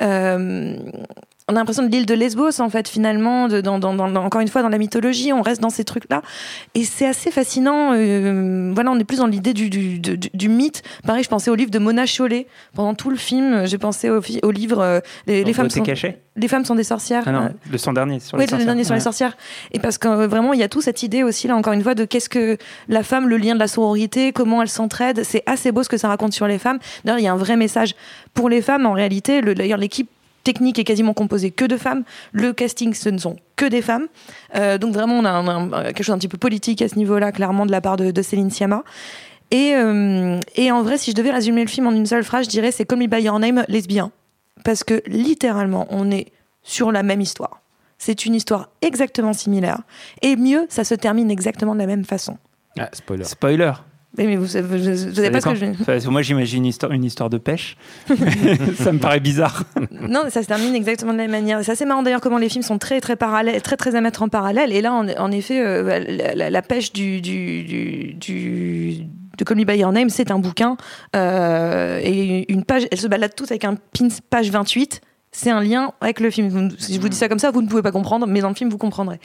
[0.00, 0.76] Euh,
[1.48, 4.40] on a l'impression de l'île de Lesbos en fait finalement de, dans, dans, dans, encore
[4.40, 6.22] une fois dans la mythologie on reste dans ces trucs là
[6.74, 10.48] et c'est assez fascinant euh, voilà on est plus dans l'idée du, du, du, du,
[10.48, 14.08] mythe pareil je pensais au livre de Mona Chollet pendant tout le film j'ai pensé
[14.08, 15.82] au, livre euh, les, les femmes sont,
[16.36, 18.50] les femmes sont des sorcières Ah non, Euh, le son dernier sur oui, les le
[18.50, 18.66] sorcières.
[18.66, 19.36] dernier sur les sorcières.
[19.72, 21.82] Et parce que euh, vraiment, il y a tout cette idée aussi, là, encore une
[21.82, 22.56] fois, de qu'est-ce que
[22.88, 25.24] la femme, le lien de la sororité, comment elles s'entraident.
[25.24, 26.78] C'est assez beau ce que ça raconte sur les femmes.
[27.04, 27.94] D'ailleurs, il y a un vrai message
[28.32, 28.86] pour les femmes.
[28.86, 30.08] En réalité, le- d'ailleurs, l'équipe
[30.44, 32.04] technique est quasiment composée que de femmes.
[32.32, 34.06] Le casting, ce ne sont que des femmes.
[34.54, 36.96] Euh, donc vraiment, on a un- un- quelque chose d'un petit peu politique à ce
[36.96, 38.82] niveau-là, clairement, de la part de, de Céline Sciamma.
[39.50, 42.46] Et, euh, et en vrai, si je devais résumer le film en une seule phrase,
[42.46, 44.10] je dirais c'est comme Me By Your Name, lesbien.
[44.64, 47.60] Parce que littéralement, on est sur la même histoire.
[47.98, 49.78] C'est une histoire exactement similaire.
[50.22, 52.38] Et mieux, ça se termine exactement de la même façon.
[52.78, 53.24] Ah, spoiler.
[53.24, 53.72] Spoiler.
[54.18, 54.48] Mais, vous, vous,
[54.78, 55.64] vous- savez pas ce que je...
[55.80, 57.76] Enfin, moi, j'imagine une histoire, une histoire de pêche.
[58.78, 59.64] ça me paraît bizarre.
[59.90, 61.64] Non, ça se termine exactement de la même manière.
[61.64, 64.22] C'est assez marrant d'ailleurs comment les films sont très très parallèles, très très à mettre
[64.22, 64.72] en parallèle.
[64.72, 68.96] Et là, en, en effet, euh, la, la- la pêche du, du, du, du-
[69.38, 70.76] de Call Me By Your Name, c'est un bouquin
[71.16, 72.82] euh, et une page.
[72.90, 75.00] Elle se balade toute avec un pin page 28.
[75.34, 76.70] C'est un lien avec le film.
[76.78, 78.54] Si je vous dis ça comme ça, vous ne pouvez pas comprendre, mais dans le
[78.54, 79.18] film, vous comprendrez.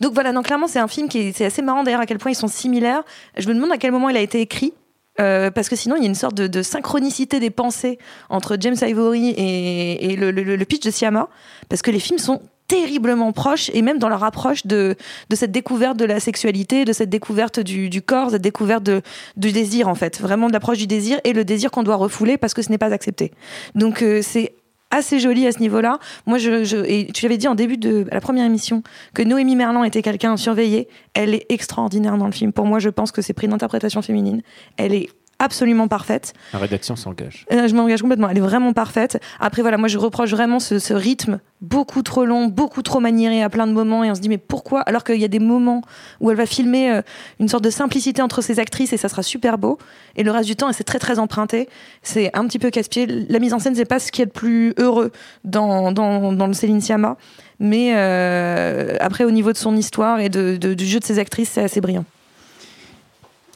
[0.00, 2.32] Donc voilà, donc clairement, c'est un film qui est, assez marrant d'ailleurs à quel point
[2.32, 3.02] ils sont similaires.
[3.38, 4.74] Je me demande à quel moment il a été écrit.
[5.20, 7.98] euh, parce que sinon, il y a une sorte de, de synchronicité des pensées
[8.28, 11.28] entre James Ivory et, et le, le- le pitch de Siama,
[11.68, 14.96] parce que les films sont terriblement proches, et même dans leur approche de,
[15.28, 19.02] de cette découverte de la sexualité, de cette découverte du, du corps, cette découverte de,
[19.36, 20.18] du désir, en fait.
[20.20, 22.78] Vraiment de l'approche du désir et le désir qu'on doit refouler parce que ce n'est
[22.78, 23.32] pas accepté.
[23.74, 24.54] Donc, euh, c'est
[24.92, 25.98] assez joli à ce niveau-là.
[26.26, 29.56] Moi, je, je- et tu l'avais dit en début de la première émission que Noémie
[29.56, 30.86] Merlan était quelqu'un à surveiller.
[31.14, 32.52] Elle est extraordinaire dans le film.
[32.52, 34.42] Pour moi, je pense que c'est pris d'interprétation féminine.
[34.76, 35.08] Elle est
[35.42, 36.32] absolument parfaite.
[36.52, 37.44] La rédaction s'engage.
[37.52, 38.28] Euh, je m'engage complètement.
[38.30, 39.20] Elle est vraiment parfaite.
[39.40, 43.42] Après, voilà, moi, je reproche vraiment ce, ce rythme beaucoup trop long, beaucoup trop maniéré
[43.42, 44.02] à plein de moments.
[44.04, 44.80] Et on se dit, mais pourquoi?
[44.80, 45.82] Alors qu'il y a des moments
[46.20, 47.02] où elle va filmer euh,
[47.40, 49.78] une sorte de simplicité entre ses actrices et ça sera super beau.
[50.16, 51.68] Et le reste du temps, c'est très, très emprunté.
[52.02, 53.06] C'est un petit peu casse-pied.
[53.28, 55.12] La mise en scène, c'est pas ce qui est le plus heureux
[55.44, 57.16] dans, dans, dans le Céline Sciamma.
[57.60, 61.18] Mais euh, après, au niveau de son histoire et de, de- du jeu de ses
[61.20, 62.04] actrices, c'est assez brillant.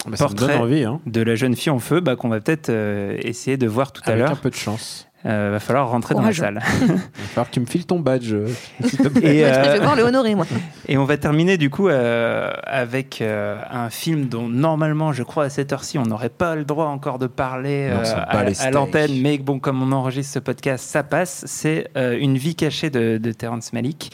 [0.08, 1.00] Bah, ça me Portrait donne envie, hein.
[1.06, 4.02] de la jeune fille en feu bah, qu'on va peut-être euh, essayer de voir tout
[4.06, 4.40] à Avec un l'heure.
[4.40, 5.08] peu de chance.
[5.24, 6.38] Euh, va falloir rentrer Courage.
[6.38, 6.78] dans la salle.
[6.82, 6.98] Il va
[7.30, 8.32] falloir que tu me files ton badge.
[8.32, 8.46] euh.
[9.22, 10.46] Et, je euh, vais voir le honorer, moi.
[10.88, 15.44] Et on va terminer du coup euh, avec euh, un film dont normalement, je crois
[15.44, 19.20] à cette heure-ci, on n'aurait pas le droit encore de parler Non, euh, à, l'antenne,
[19.20, 21.42] mais bon, comme on enregistre ce podcast, ça passe.
[21.48, 24.12] C'est euh, Une vie cachée de, de Terrence Malick.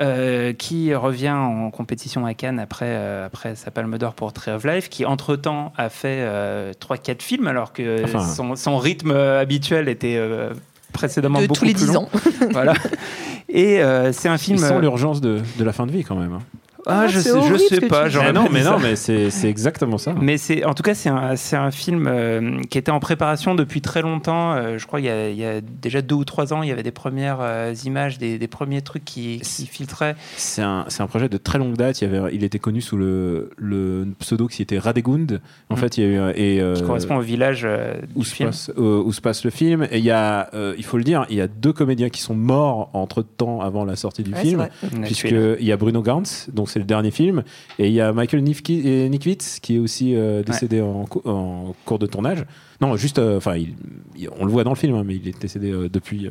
[0.00, 4.50] Euh, qui revient en compétition à Cannes après, euh, après sa palme d'or pour Tree
[4.52, 6.24] of Life, qui entre-temps a fait
[6.80, 8.20] 3-4 films, alors que Enfin.
[8.24, 10.50] son, son rythme euh, habituel était euh,
[10.92, 12.02] précédemment De beaucoup tous les plus 10 long.
[12.04, 12.08] ans.
[12.52, 12.74] voilà.
[13.48, 14.62] Et euh, c'est un film...
[14.64, 16.32] Euh, l'urgence de, de la fin de vie quand même.
[16.32, 16.42] hein.
[16.86, 18.08] Ah, Ah, je sais, je sais pas.
[18.08, 20.14] j'aurais Mais non, pas mais non, mais c'est c'est exactement ça.
[20.20, 23.54] Mais c'est, en tout cas, c'est un, c'est un film euh, qui était en préparation
[23.54, 24.52] depuis très longtemps.
[24.54, 26.68] Euh, je crois qu'il y a, il y a déjà deux ou trois ans, il
[26.68, 30.16] y avait des premières euh, images, des, des premiers trucs qui, qui filtraient.
[30.36, 32.00] C'est un, c'est un projet de très longue date.
[32.02, 35.40] Il, y avait, il était connu sous le, le pseudo qui était Radegund.
[35.70, 35.80] En Mhm.
[35.80, 38.48] fait, il y a eu et euh, qui correspond au village euh, où se, film.
[38.50, 39.86] passe, euh, où se passe le film.
[39.90, 42.20] Et il y a, euh, il faut le dire, il y a deux comédiens qui
[42.20, 44.58] sont morts entre temps avant la sortie du Ouais, film.
[44.60, 44.68] là.
[45.04, 47.42] Puisqu'il y a Bruno Gantz, donc c'est le dernier film,
[47.78, 51.98] et il y a Michael Nikwitz qui est aussi euh, décédé en, cou- en cours
[51.98, 52.44] de tournage.
[52.80, 53.56] Non, juste, euh, enfin,
[54.38, 56.28] on le voit dans le film, hein, mais il est décédé euh, depuis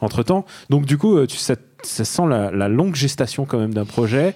[0.00, 0.44] entre temps.
[0.70, 4.34] Donc du coup, tu, ça, ça sent la, la longue gestation quand même d'un projet.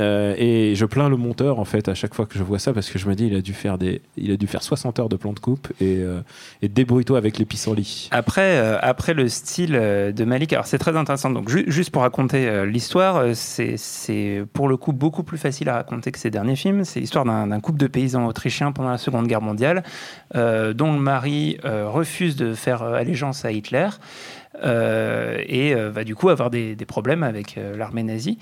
[0.00, 2.72] Euh, et je plains le monteur en fait à chaque fois que je vois ça
[2.72, 4.98] parce que je me dis il a dû faire des il a dû faire 60
[4.98, 6.20] heures de plan de coupe et, euh,
[6.62, 8.08] et débrouille-toi avec les pissenlits.
[8.10, 11.30] Après, euh, après le style euh, de Malik, alors c'est très intéressant.
[11.30, 16.10] Donc ju- juste pour raconter l'histoire, c'est pour le coup beaucoup plus facile à raconter
[16.12, 16.84] que ses derniers films.
[16.84, 19.82] C'est l'histoire d'un couple de paysans autrichiens pendant la Seconde Guerre mondiale,
[20.34, 23.88] dont le mari refuse de faire allégeance à Hitler
[24.62, 28.38] et euh, va du coup avoir des, des problèmes avec euh, l'armée nazie.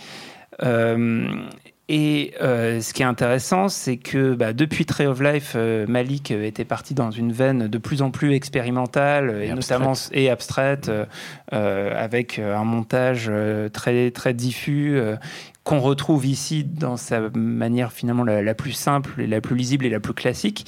[1.90, 6.31] Et euh, ce qui est intéressant, c'est que bah, depuis Tree of Life, euh, Malik
[6.31, 10.29] euh, était parti dans une veine de plus en plus expérimentale et, Et notamment et
[10.29, 11.07] abstraite, euh,
[11.55, 13.33] euh, avec un montage
[13.72, 15.01] très très diffus
[15.64, 19.87] qu'on retrouve ici dans sa manière finalement la, la plus simple et la plus lisible
[19.87, 20.66] et la plus classique.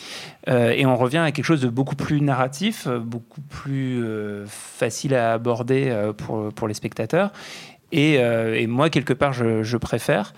[0.49, 5.15] Euh, et on revient à quelque chose de beaucoup plus narratif, beaucoup plus euh, facile
[5.15, 7.31] à aborder euh, pour, pour les spectateurs.
[7.93, 10.33] Et, et moi, quelque part, je, je préfère.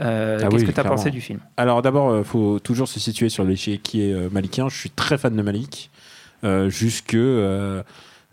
[0.00, 0.96] Euh, Ah Qu'est-ce oui, que tu as clairement.
[0.96, 1.40] pensé du film?
[1.56, 4.68] Alors d'abord, il faut toujours se situer sur l'échiquier euh, malikien.
[4.68, 5.90] Je suis très fan de Malik.
[6.42, 7.82] Euh, jusque, euh,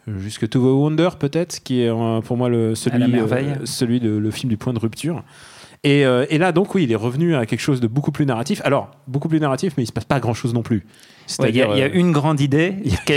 [0.08, 4.10] jusque To the Wonder, peut-être, qui est euh, pour moi le, celui, euh, celui de
[4.10, 5.24] le film du point de rupture.
[5.84, 8.26] Et, euh, et là, donc, oui, il est revenu à quelque chose de beaucoup plus
[8.26, 8.62] narratif.
[8.64, 10.86] Alors, beaucoup plus narratif, mais il se passe pas grand-chose non plus.
[11.40, 12.76] Ouais, Il y, a- C'est-à-dire, il y a euh, une grande idée,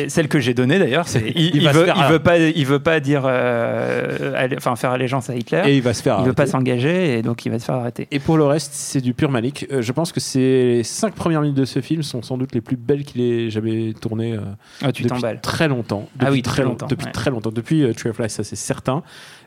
[0.09, 1.07] celle que j'ai donnée d'ailleurs.
[1.07, 4.91] C'est il, Il veut, il veut pas, il veut pas dire, euh, aller- enfin faire
[4.91, 5.63] allégeance à Hitler.
[5.67, 6.17] et il va se faire.
[6.21, 8.09] il veut pas s'engager et donc il va se faire arrêter.
[8.11, 9.67] Et pour le reste, c'est du pur Malik.
[9.73, 12.61] Euh, je pense que ces cinq premières minutes de ce film sont sans doute les
[12.61, 14.41] plus belles qu'il ait jamais tournées euh,
[14.83, 16.09] Ah, tu depuis très longtemps.
[16.19, 17.13] Ah Depuis oui, très long- longtemps, Depuis ouais.
[17.13, 17.51] très longtemps.
[17.53, 19.03] Depuis euh, Tree of Life, ça c'est certain.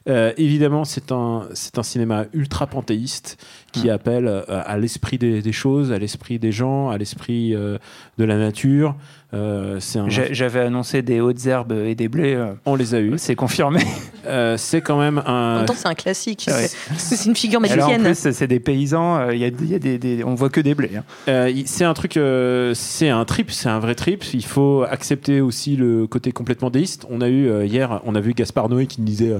[0.09, 3.37] Euh, évidemment, c'est un, c'est un cinéma ultra panthéiste
[3.71, 7.77] qui appelle euh, à l'esprit des, des choses, à l'esprit des gens, à l'esprit euh,
[8.17, 8.95] de la nature nature,
[9.33, 12.33] euh, un- J'avais annoncé des hautes herbes et des blés.
[12.35, 13.13] euh, on les a eus.
[13.17, 13.79] C'est confirmé.
[14.25, 15.57] Euh, c'est quand même En un.
[15.57, 16.45] même temps, c'est un classique.
[16.47, 16.67] Ouais.
[16.97, 18.01] C'est une figure en magicienne.
[18.03, 19.17] plus, c'est des paysans.
[19.17, 20.91] euh, Il y a, il y a des, des- on voit que des blés.
[20.97, 21.03] hein.
[21.27, 24.23] Euh, c'est un truc, euh, c'est un trip, c'est un vrai trip.
[24.33, 27.05] Il faut accepter aussi le côté complètement déiste.
[27.09, 29.33] On a eu euh, hier, on a vu Gaspard Noé qui nous disait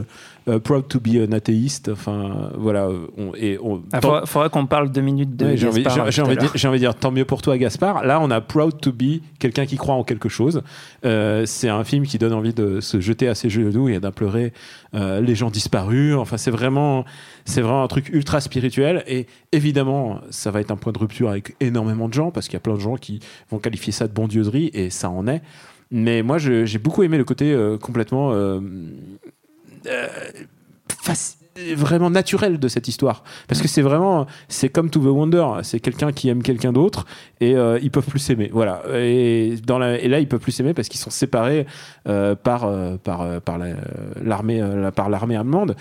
[0.66, 1.88] proud to be an atheist.
[1.90, 2.90] Enfin, voilà.
[3.18, 5.88] on- et on, Il tant- faudra, faudra qu'on parle deux minutes de Ouais, j'ai envie,
[5.88, 6.38] envie de l'heure.
[6.38, 8.04] dire- j'ai envie de dire tant mieux pour toi Gaspard.
[8.04, 10.64] Là, on a proud to be quelqu'un qui croit en quelque chose.
[11.04, 14.54] Euh, c'est un film qui donne envie de se jeter à ses genoux et d'implorer
[14.96, 16.16] euh, les gens disparus.
[16.16, 17.04] Enfin, c'est vraiment,
[17.44, 19.04] c'est vraiment un truc ultra spirituel.
[19.08, 22.54] Et évidemment, ça va être un point de rupture avec énormément de gens parce qu'il
[22.54, 23.20] y a plein de gens qui
[23.52, 25.42] vont qualifier ça de bondieuserie et ça en est.
[25.92, 28.32] Mais moi, j'ai beaucoup aimé le côté euh, complètement
[31.76, 33.24] vraiment naturel de cette histoire.
[33.48, 35.46] Parce que c'est vraiment c'est comme To the Wonder.
[35.62, 37.06] C'est quelqu'un qui aime quelqu'un d'autre
[37.42, 38.50] et euh, ils peuvent plus s'aimer.
[38.52, 38.82] Voilà.
[38.94, 41.68] Et dans la, et là ils peuvent plus s'aimer parce qu'ils sont séparés
[42.08, 43.60] euh, par euh, par euh, par
[44.22, 45.76] l'armée euh, la- par l'armée allemande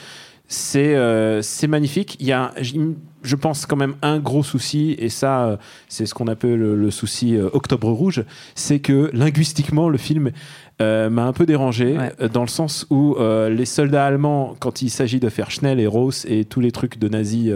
[0.52, 2.52] c'est euh, c'est magnifique il y a
[3.22, 5.56] je pense quand même un gros souci et ça euh,
[5.88, 8.22] c'est ce qu'on appelle le, le souci euh, Octobre Rouge
[8.54, 10.30] c'est que linguistiquement le film
[10.82, 12.28] euh, m'a un peu dérangé Ouais.
[12.28, 13.16] dans le sens où
[13.48, 16.98] les soldats allemands quand il s'agit de faire Schnell et Ross et tous les trucs
[16.98, 17.50] de nazis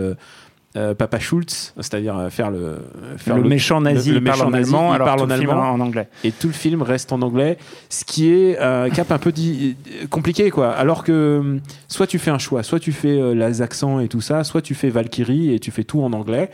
[0.76, 2.78] euh, euh, Papa Schulz, c'est-à-dire euh, faire le
[3.16, 5.70] faire le, méchant nazi, le parle méchant en nazi, allemand, il alors parle en allemand.
[5.72, 6.08] en anglais.
[6.24, 7.58] et tout le film reste en anglais,
[7.88, 9.76] ce qui est euh, un cap un peu di-
[10.10, 10.70] compliqué quoi.
[10.72, 11.58] Alors que
[11.88, 14.62] soit tu fais un choix, soit tu fais euh, les accents et tout ça, soit
[14.62, 16.50] tu fais Valkyrie et tu fais tout en anglais.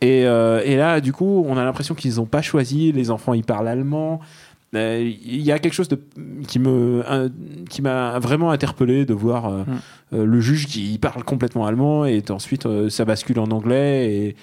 [0.00, 2.92] Et, euh, et là, du coup, on a l'impression qu'ils n'ont pas choisi.
[2.92, 4.20] Les enfants, ils parlent allemand.
[4.74, 5.98] Euh, Il y a quelque chose de,
[6.46, 7.30] qui me un-
[7.70, 9.78] qui m'a vraiment interpellé de voir euh, Mm.
[10.14, 14.36] euh, le juge qui parle complètement allemand et ensuite ça bascule en anglais et,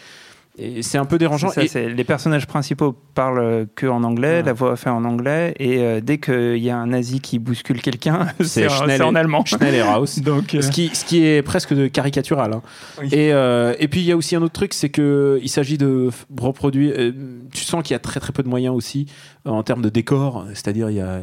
[0.58, 1.50] et c'est un peu dérangeant.
[1.50, 4.44] Ça, Et- les personnages principaux parlent que en anglais, Ouais.
[4.44, 7.82] la voix est en anglais, et euh, dès qu'il y a un nazi qui bouscule
[7.82, 8.68] quelqu'un, c'est
[9.02, 9.44] en, allemand.
[9.46, 10.20] Schnell et Raus.
[10.24, 12.54] Donc, euh, Ce qui, ce qui est presque de caricatural.
[12.54, 12.62] hein.
[13.02, 13.08] Oui.
[13.12, 15.78] Et, euh, et puis il y a aussi un autre truc, c'est que il s'agit
[15.78, 16.94] de reproduire.
[16.98, 17.12] euh,
[17.52, 19.06] tu sens qu'il y a très très peu de moyens aussi
[19.46, 21.22] en termes de décor, c'est-à-dire il y a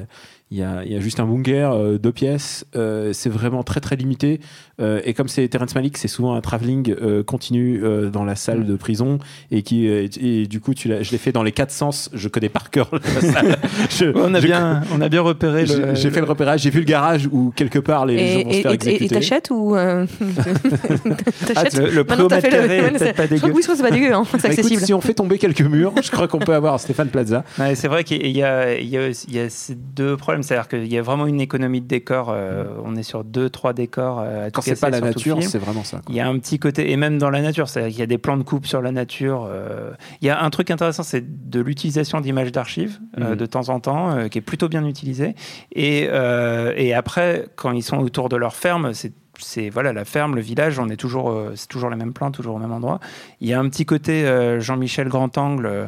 [0.52, 3.62] il y, a, il y a juste un bunker, euh, deux pièces, euh, c'est vraiment
[3.62, 4.38] très très limité.
[4.82, 8.34] Euh, et comme c'est Terrence Malick, c'est souvent un travelling euh, continu euh, dans la
[8.36, 9.18] salle de prison
[9.50, 12.10] et qui euh, et, du coup tu l'as- je l'ai fait dans les quatre sens.
[12.12, 13.56] Je connais par cœur la salle.
[13.90, 15.94] Je- on, a je- bien, on a bien repéré J'ai le.
[15.94, 18.50] j'ai fait le repérage, j'ai vu le garage où quelque part les gens Et vont
[18.52, 19.14] se faire et- et- et exécuter.
[19.14, 20.06] t'achètes ou euh,
[21.46, 23.22] t'achètes le, le Maintenant, t'as fait prix au le- mètre carré est ouais, peut-être pas
[23.22, 23.48] Je crois dégueu.
[23.52, 24.82] que oui, c'est pas dégueu, hein, c'est Bah, écoute, accessible.
[24.82, 27.44] si on fait tomber quelques murs, je crois qu'on peut avoir Stéphane Plaza.
[27.58, 30.41] Ouais, c'est vrai qu'il y a, il y, a, il y a ces deux problèmes.
[30.42, 32.28] C'est-à-dire qu'il y a vraiment une économie de décors.
[32.30, 34.20] euh, on est sur deux, trois décors.
[34.20, 36.00] euh, à Quand c'est pas la nature, c'est vraiment ça.
[36.08, 38.06] Il y a un petit côté, et même dans la nature, c'est-à-dire qu'il y a
[38.06, 39.48] des plans de coupe sur la nature.
[39.50, 43.36] euh, il y a un truc intéressant, c'est de l'utilisation d'images d'archives euh, Mhm.
[43.36, 45.34] de temps en temps, euh, qui est plutôt bien utilisée.
[45.74, 50.04] Et, euh, et après, quand ils sont autour de leur ferme, c'est c'est voilà la
[50.04, 52.70] ferme, le village, on est toujours euh, c'est toujours les mêmes plans, toujours au même
[52.70, 53.00] endroit.
[53.40, 55.86] Il y a un petit côté euh, Jean-Michel Grand Angle euh,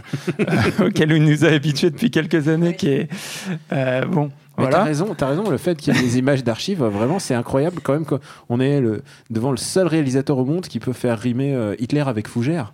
[0.86, 3.08] auquel il nous a habitués depuis quelques années, qui est
[3.72, 4.30] euh, bon.
[4.58, 5.50] Mais t'as raison, t'as raison.
[5.50, 8.04] Le fait qu'il y ait des images d'archives, vraiment, c'est incroyable quand même.
[8.06, 12.04] qu'on est le, devant le seul réalisateur au monde qui peut faire rimer euh, Hitler
[12.06, 12.72] avec Fougère.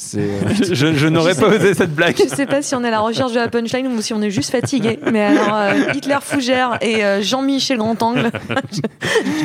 [0.00, 0.40] C'est, euh,
[0.74, 2.14] Je, je n'aurais pas osé cette blague.
[2.16, 4.22] Je sais pas si on est à la recherche de la punchline ou si on
[4.22, 4.96] est juste fatigué.
[5.10, 8.30] Mais alors, euh, Hitler Fougère et euh, Jean-Michel Grand Angle,
[8.70, 8.82] je suis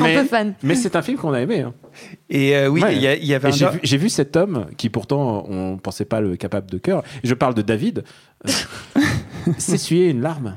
[0.02, 0.54] un peu fan.
[0.62, 1.62] mais c'est un film qu'on a aimé.
[1.62, 1.72] hein.
[2.30, 2.96] Et euh, oui, il Ouais.
[2.98, 6.20] y, a- y avait j'ai vu, j'ai vu cet homme qui pourtant on pensait pas
[6.20, 7.02] le capable de cœur.
[7.24, 8.04] Je parle de David.
[8.46, 8.52] euh,
[9.58, 10.56] S'essuyer une larme.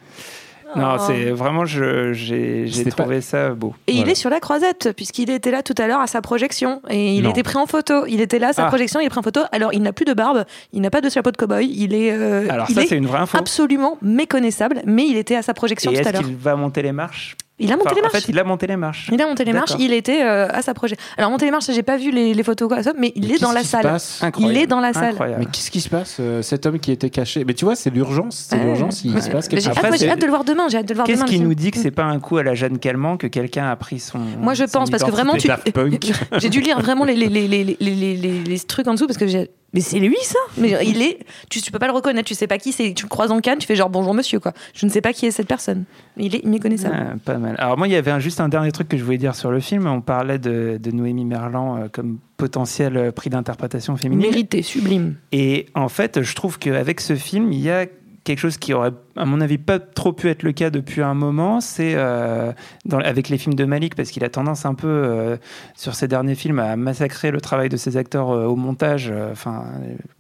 [0.78, 1.04] Non, Oh.
[1.06, 3.74] c'est vraiment, je- j'ai pas- trouvé ça beau.
[3.88, 6.82] Et il est sur la croisette, puisqu'il était là tout à l'heure à sa projection.
[6.90, 7.32] Et il Non.
[7.32, 8.06] était pris en photo.
[8.08, 8.68] Il était là à sa Ah.
[8.68, 9.42] projection, il est pris en photo.
[9.52, 11.66] Alors, il n'a plus de barbe, il n'a pas de chapeau de cow-boy.
[11.70, 13.38] Il est, euh, Alors il ça, est c'est une vraie info.
[13.38, 16.22] absolument méconnaissable, mais il était à sa projection Et tout à est-ce l'heure.
[16.24, 17.36] qu'il va monter les marches?
[17.60, 18.24] Il a monté Enfin, les En marches.
[18.24, 19.10] fait, il a monté les marches.
[19.12, 21.04] Il a monté les marches, il était euh, à sa projection.
[21.18, 23.42] Alors, monter les marches, j'ai pas vu les, les photos, quoi, mais il Mais est
[23.42, 23.98] dans la salle.
[24.40, 25.14] Il est dans la salle.
[25.14, 25.40] Incroyable.
[25.40, 27.44] Mais qu'est-ce qui se passe euh, Cet homme qui était caché?
[27.46, 28.46] Mais tu vois, c'est l'urgence.
[28.50, 28.64] C'est Ouais.
[28.66, 29.04] l'urgence.
[29.04, 29.84] Il se passe quelque J'ai chose.
[29.94, 30.68] j'ai c'est- hâte de le voir demain.
[30.70, 31.32] J'ai hâte de le voir Qu'est-ce demain.
[31.32, 33.76] qui nous dit que c'est pas un coup à la Jeanne Calment que quelqu'un a
[33.76, 34.20] pris son.
[34.40, 35.50] Moi, je pense, parce que vraiment, tu...
[36.38, 39.50] J'ai dû lire vraiment les trucs en dessous parce que j'ai.
[39.74, 41.20] Mais c'est lui, ça Mais il est.
[41.50, 42.94] Tu, tu peux pas le reconnaître, tu sais pas qui c'est.
[42.94, 44.54] Tu le croises en canne, tu fais genre bonjour monsieur, quoi.
[44.74, 45.84] Je ne sais pas qui est cette personne.
[46.16, 46.96] Il est méconnaissable.
[46.98, 47.56] Ah, pas mal.
[47.60, 49.52] Alors moi, il y avait un- juste un dernier truc que je voulais dire sur
[49.52, 49.86] le film.
[49.86, 54.30] On parlait de, de Noémie Merlan euh, comme potentiel euh, prix d'interprétation féminine.
[54.30, 55.16] Mérité, sublime.
[55.34, 57.86] Et en fait, je trouve qu'avec ce film, il y a
[58.28, 61.14] quelque chose qui aurait, à mon avis, pas trop pu être le cas depuis un
[61.14, 61.62] moment.
[61.62, 62.52] C'est euh,
[62.92, 65.38] avec les films de Malik, parce qu'il a tendance un peu, euh,
[65.76, 69.12] sur ses derniers films, à massacrer le travail de ses acteurs euh, au montage.
[69.32, 69.64] Enfin,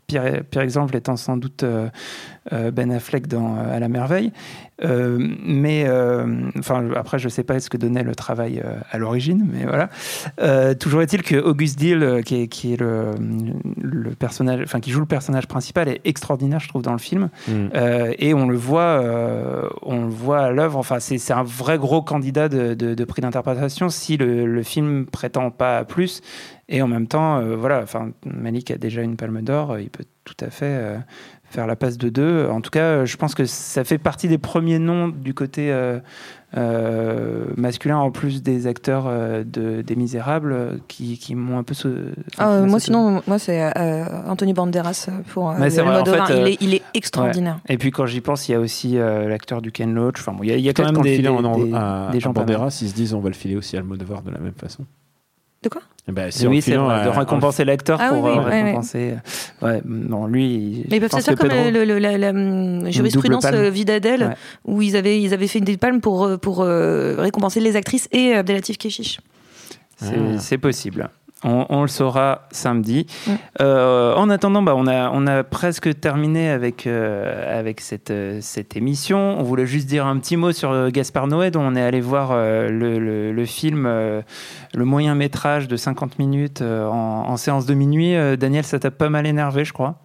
[0.08, 1.90] pire, pire exemple étant sans doute euh,
[2.54, 4.32] euh, Ben Affleck dans euh, À la merveille.
[4.82, 5.88] Mais
[6.60, 9.90] enfin, après, je sais pas ce que donnait le travail à l'origine, mais voilà.
[10.76, 13.12] Toujours est-il que Auguste Dill, euh, qui est, qui est le,
[13.82, 17.30] le personnage, enfin qui joue le personnage principal, est extraordinaire, je trouve, dans le film.
[17.48, 17.68] Mm.
[18.20, 19.02] Et on le voit,
[19.82, 20.78] on le voit à l'œuvre.
[20.78, 24.64] Enfin, c'est c'est un vrai gros candidat de, de- de prix d'interprétation si le, le
[24.64, 26.22] film prétend pas à plus.
[26.70, 29.90] Et en même temps, euh, voilà, enfin, Malik a déjà une palme d'or, euh, il
[29.90, 30.98] peut tout à fait euh,
[31.50, 32.46] faire la passe de deux.
[32.52, 36.00] En tout cas, je pense que ça fait partie des premiers noms du côté euh,
[36.58, 41.74] euh, masculin, en plus des acteurs euh, de, des Misérables, qui, qui m'ont un peu.
[41.74, 41.94] enfin,
[42.38, 46.28] Ah, moi, sinon, moi, c'est euh, Anthony Banderas pour euh, le vrai, en Almodovar.
[46.28, 47.60] fait, il, est, il est extraordinaire.
[47.70, 50.20] Et puis quand j'y pense, il y a aussi euh, l'acteur du Ken Loach.
[50.20, 51.58] Enfin, bon, il y a, il y a quand même qu'en le des, des, en-
[51.58, 52.34] des- à, des gens.
[52.34, 54.86] Banderas, ils se disent on va le filer aussi à Almodovar de la même façon.
[55.68, 58.44] De quoi ben, si oui, le c'est de récompenser l'acteur Ah pour oui, oui, euh,
[58.50, 58.64] ouais.
[58.64, 59.16] récompenser.
[59.62, 60.86] Ouais, non, lui.
[60.90, 64.34] Mais ils peuvent faire comme euh, le, le- la, la, hum, jurisprudence euh, Vidadel, Ouais.
[64.64, 68.08] où ils avaient, ils avaient fait des palmes pour, euh, pour euh, récompenser les actrices
[68.14, 69.20] et euh, Abdelatif Keshish.
[69.98, 70.38] C'est Ah.
[70.40, 71.10] c'est possible.
[71.44, 73.06] On, on le saura samedi.
[73.28, 73.32] Mm.
[73.62, 78.40] Euh, en attendant, bah, on, a, on a presque terminé avec, euh, avec cette, euh,
[78.42, 79.40] cette émission.
[79.40, 82.02] On voulait juste dire un petit mot sur euh, Gaspard Noé, dont on est allé
[82.02, 84.22] voir euh, le, le- le film, euh,
[84.74, 88.16] le moyen métrage de 50 minutes euh, en, en séance de minuit.
[88.16, 89.96] Euh, Daniel, ça t'a pas mal énervé, je crois?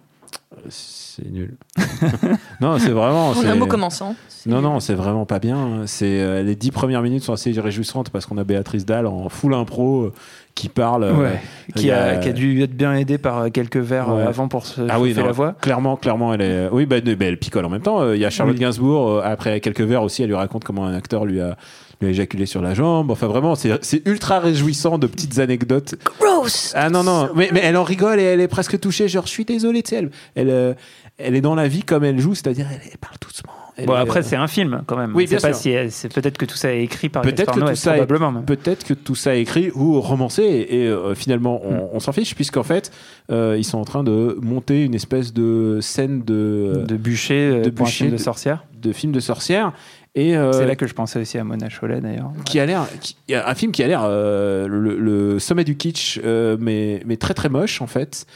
[1.15, 1.55] C'est nul.
[2.61, 3.29] non, c'est vraiment.
[3.29, 4.15] En c'est- un mot commençant.
[4.45, 5.83] Non, non, c'est vraiment pas bien.
[5.85, 9.29] C'est euh, les dix premières minutes sont assez réjouissantes parce qu'on a Béatrice Dalle en
[9.29, 10.13] full impro euh,
[10.55, 11.03] qui parle.
[11.03, 11.41] euh, Ouais.
[11.75, 14.27] Qui, a, qui a dû être bien aidé par quelques verres euh, Ouais.
[14.27, 15.55] avant pour se Ah oui, chauffer non, la voix.
[15.61, 16.67] clairement, clairement, elle est.
[16.71, 18.01] Oui, bah, bah, elle picole en même temps.
[18.01, 18.61] Euh, Il y a Charlotte Oui.
[18.61, 19.09] Gainsbourg.
[19.09, 21.55] euh, après quelques verres aussi, elle lui raconte comment un acteur lui a,
[22.01, 23.11] lui a éjaculé sur la jambe.
[23.11, 25.95] Enfin, vraiment, c'est c'est ultra réjouissant de petites anecdotes.
[26.19, 29.07] Gross Ah non, non, mais, mais elle en rigole et elle est presque touchée.
[29.07, 30.73] Genre, je suis désolé, tu sais, elle, elle, euh,
[31.17, 33.51] elle est dans la vie comme elle joue, c'est-à-dire elle, elle parle doucement.
[33.75, 35.15] Elle Bon, est, après, euh, c'est un film quand même.
[35.15, 35.73] Oui, bien pas sûr.
[35.89, 38.31] si c'est peut-être que tout ça est écrit par Peut-être que tout ça est- probablement.
[38.31, 38.45] même.
[38.45, 41.87] Peut-être que tout ça est écrit ou romancé et, et, euh, finalement on, Hmm.
[41.93, 42.91] on s'en fiche puisqu'en fait
[43.31, 47.69] euh, ils sont en train de monter une espèce de scène de, de bûcher, de
[47.71, 48.63] bûcher film de de- sorcière.
[48.79, 49.73] de film de sorcière
[50.13, 52.31] et euh, C'est là que je pensais aussi à Mona Chollet d'ailleurs.
[52.45, 52.85] qui a l'air
[53.31, 57.33] un film qui a l'air euh, le, le sommet du kitsch euh, mais, mais très
[57.33, 58.27] très moche en fait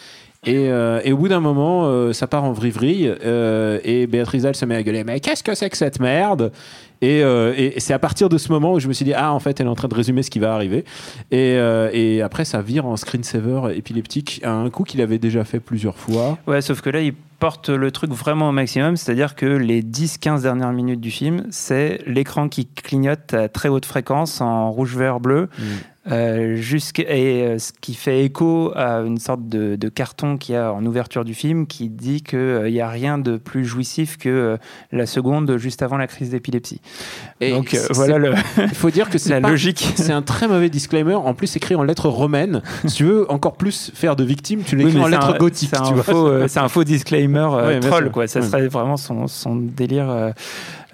[0.48, 4.44] et, euh, et au bout d'un moment, euh, ça part en vrille euh, et Béatrice
[4.44, 6.54] Dalle se met à gueuler Mais qu'est-ce que c'est que cette merde?
[7.02, 7.22] Et,
[7.78, 9.68] c'est à partir de ce moment où je me suis dit Ah, en fait, elle
[9.68, 10.84] est en train de résumer ce qui va arriver.
[11.30, 11.58] Et,
[11.94, 15.98] et après, ça vire en screensaver épileptique à un coup qu'il avait déjà fait plusieurs
[15.98, 16.40] fois.
[16.48, 20.42] Ouais, sauf que là, il porte le truc vraiment au maximum, c'est-à-dire que les 10-15
[20.42, 25.20] dernières minutes du film, c'est l'écran qui clignote à très haute fréquence en rouge, vert,
[25.20, 25.78] bleu, euh,
[26.56, 30.58] jusqu'à- et euh, ce qui fait écho à une sorte de, de carton qu'il y
[30.58, 34.30] a en ouverture du film qui dit qu'il n'y a rien de plus jouissif que
[34.30, 34.58] euh,
[34.91, 36.80] la seconde juste avant la crise d'épilepsie.
[37.41, 39.86] Donc euh, voilà le, Il faut dire que c'est la pas- logique.
[39.96, 42.62] C'est un très mauvais disclaimer, en plus écrit en lettres romaines.
[42.86, 45.70] si tu veux encore plus faire de victime, tu l'écris en lettres un- gothiques.
[45.74, 48.28] C'est un, faux, euh, c'est un faux disclaimer euh, Ouais, troll, quoi.
[48.28, 48.46] Ça Ouais.
[48.48, 50.34] serait vraiment son, son délire.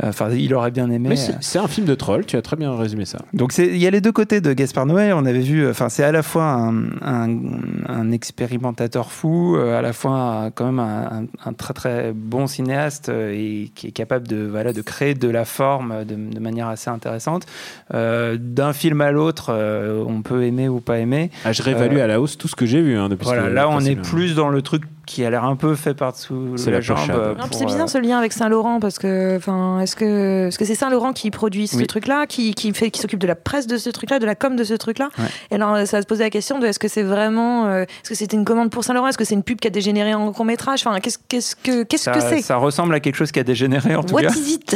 [0.01, 1.10] Euh, Enfin, il aurait bien aimé.
[1.12, 1.34] Euh.
[1.41, 3.19] c'est un film de troll, tu as très bien résumé ça.
[3.34, 5.12] Donc c'est- il y a les deux côtés de Gaspard Noé.
[5.13, 5.67] on avait vu.
[5.69, 7.39] Enfin, c'est à la fois un, un-
[7.88, 10.12] un expérimentateur fou, euh, à la fois
[10.45, 14.45] un- quand même un, un- un très très bon cinéaste et qui est capable de
[14.49, 17.45] voilà de créer de la forme de, de manière assez intéressante.
[17.93, 21.29] Euh, D'un film à l'autre, euh, on peut aimer ou pas aimer.
[21.45, 23.25] Ah, je réévalue à la hausse tout ce que j'ai vu hein, depuis.
[23.25, 25.93] Voilà, ce- là on est plus dans le truc qui a l'air un peu fait
[25.93, 26.97] par-dessous C'est la, la jambe.
[26.97, 27.16] pochade.
[27.18, 30.66] euh, c'est bizarre euh, ce lien avec Saint-Laurent parce que, enfin, est-ce que, est-ce que
[30.66, 31.88] c'est Saint-Laurent qui produit ce Oui.
[31.88, 34.56] truc-là, qui, qui fait, qui s'occupe de la presse de ce truc-là, de la com
[34.56, 35.26] de ce truc-là Ouais.
[35.51, 38.10] Et alors, ça va se poser la question de est-ce que c'est vraiment, euh, est-ce
[38.10, 40.32] que c'était une commande pour Saint-Laurent, est-ce que c'est une pub qui a dégénéré en
[40.32, 40.86] court métrage?
[40.86, 42.41] Enfin, qu'est-ce, qu'est-ce que, qu'est-ce ça, que c'est?
[42.41, 44.30] ça ressemble à quelque chose qui a dégénéré en tout What cas.
[44.34, 44.76] is it?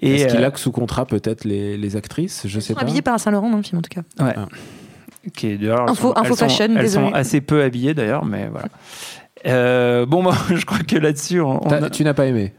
[0.00, 2.42] Et, Est-ce qu'il euh, a sous contrat peut-être les, les actrices?
[2.46, 2.82] Je sais pas.
[2.82, 4.02] Habillé par un Saint-Laurent dans le film en tout cas.
[4.24, 4.34] Ouais.
[4.36, 4.46] Ah.
[5.34, 7.06] Qui est Info- sont- fashion, elles désolé.
[7.08, 8.68] sont assez peu habillées d'ailleurs, mais voilà.
[9.46, 12.52] Euh, bon, moi, je crois que là-dessus, on, on T'as- a- Tu n'as pas aimé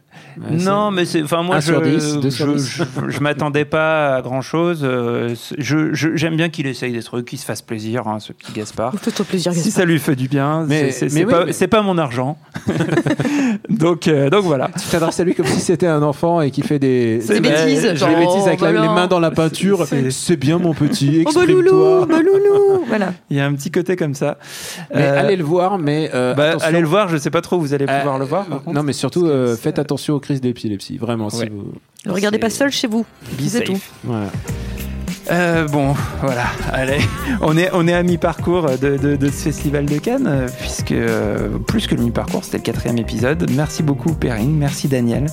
[0.52, 2.68] non, mais c'est, enfin, moi, je, sur dix, deux sur je, dix.
[2.68, 4.80] je, je m'attendais pas à grand chose.
[4.84, 8.52] je, je- j'aime bien qu'il essaye des trucs, qu'il se fasse plaisir, hein, ce petit
[8.54, 8.94] Gaspard.
[9.02, 11.98] Fais-toi plaisir, Si ça lui fait du bien, Mais- c'est, oui, pas, mais- pas mon
[11.98, 12.38] argent.
[13.70, 14.70] donc, euh, donc voilà.
[14.80, 17.84] Tu t'adresses à lui comme si c'était un enfant et qui fait des, des bêtises,
[17.84, 19.86] des genre, bêtises avec la- bah les mains dans la peinture.
[20.12, 22.06] C'est- bien mon petit, Oh bah loulou, exprime-toi.
[22.08, 23.14] bah loulou, voilà.
[23.30, 24.38] Il y a un petit côté comme ça.
[24.94, 27.58] Mais Euh, allez le voir, mais euh, bah, allez le voir, je sais pas trop,
[27.58, 28.44] vous allez Euh, pouvoir le voir.
[28.48, 28.76] euh, par contre.
[28.76, 30.98] non, mais surtout, euh, faites attention aux crises d'épilepsie.
[30.98, 31.50] Vraiment, si Ouais.
[31.52, 31.72] vous.
[32.06, 33.06] Ne regardez pas seul chez vous.
[33.48, 33.80] C'est tout.
[34.04, 34.28] Voilà.
[35.32, 37.00] Euh, bon, voilà, allez,
[37.42, 40.92] on est, on est à mi-parcours de, de, de ce festival de Cannes, euh, puisque
[40.92, 43.50] euh, plus que le mi-parcours, c'était le quatrième épisode.
[43.56, 45.26] Merci beaucoup Perrine, merci Daniel,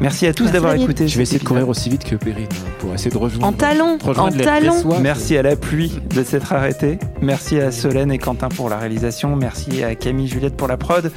[0.00, 1.08] merci à tous d'avoir écouté.
[1.08, 2.46] Je vais essayer de courir aussi vite que Perrine
[2.78, 3.46] pour essayer de rejoindre.
[3.46, 5.00] En talons, en talons.
[5.00, 6.98] Merci à la pluie de s'être arrêté.
[7.20, 9.36] Merci à Solène et Quentin pour la réalisation.
[9.36, 11.10] Merci à Camille Juliette pour la prod.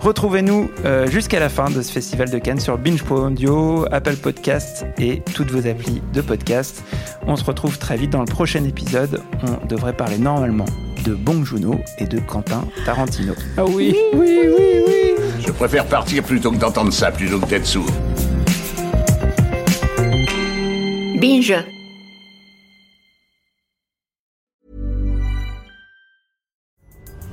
[0.00, 5.22] Retrouvez-nous euh, jusqu'à la fin de ce festival de Cannes sur Binge.audio, Apple Podcasts et
[5.34, 6.82] toutes vos applis de podcast.
[7.26, 9.22] On se retrouve très vite dans le prochain épisode.
[9.42, 10.66] On devrait parler normalement
[11.04, 13.34] de Bong Joon-ho et de Quentin Tarantino.
[13.56, 13.94] Ah oui.
[15.46, 17.86] Je préfère partir plutôt que d'entendre ça, plutôt que d'être sourd.
[21.24, 21.54] Binge.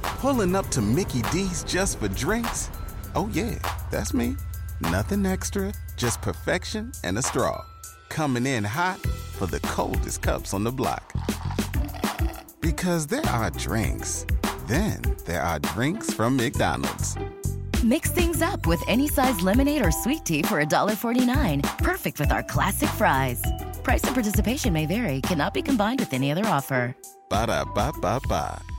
[0.01, 2.69] Pulling up to Mickey D's just for drinks?
[3.15, 3.55] Oh, yeah,
[3.91, 4.37] that's me.
[4.79, 7.65] Nothing extra, just perfection and a straw.
[8.07, 8.97] Coming in hot
[9.37, 11.11] for the coldest cups on the block.
[12.61, 14.25] Because there are drinks,
[14.67, 17.17] then there are drinks from McDonald's.
[17.83, 21.77] Mix things up with any size lemonade or sweet tea for $1.49.
[21.79, 23.41] Perfect with our classic fries.
[23.83, 26.95] Price and participation may vary, cannot be combined with any other offer.
[27.29, 28.70] Ba da ba ba ba.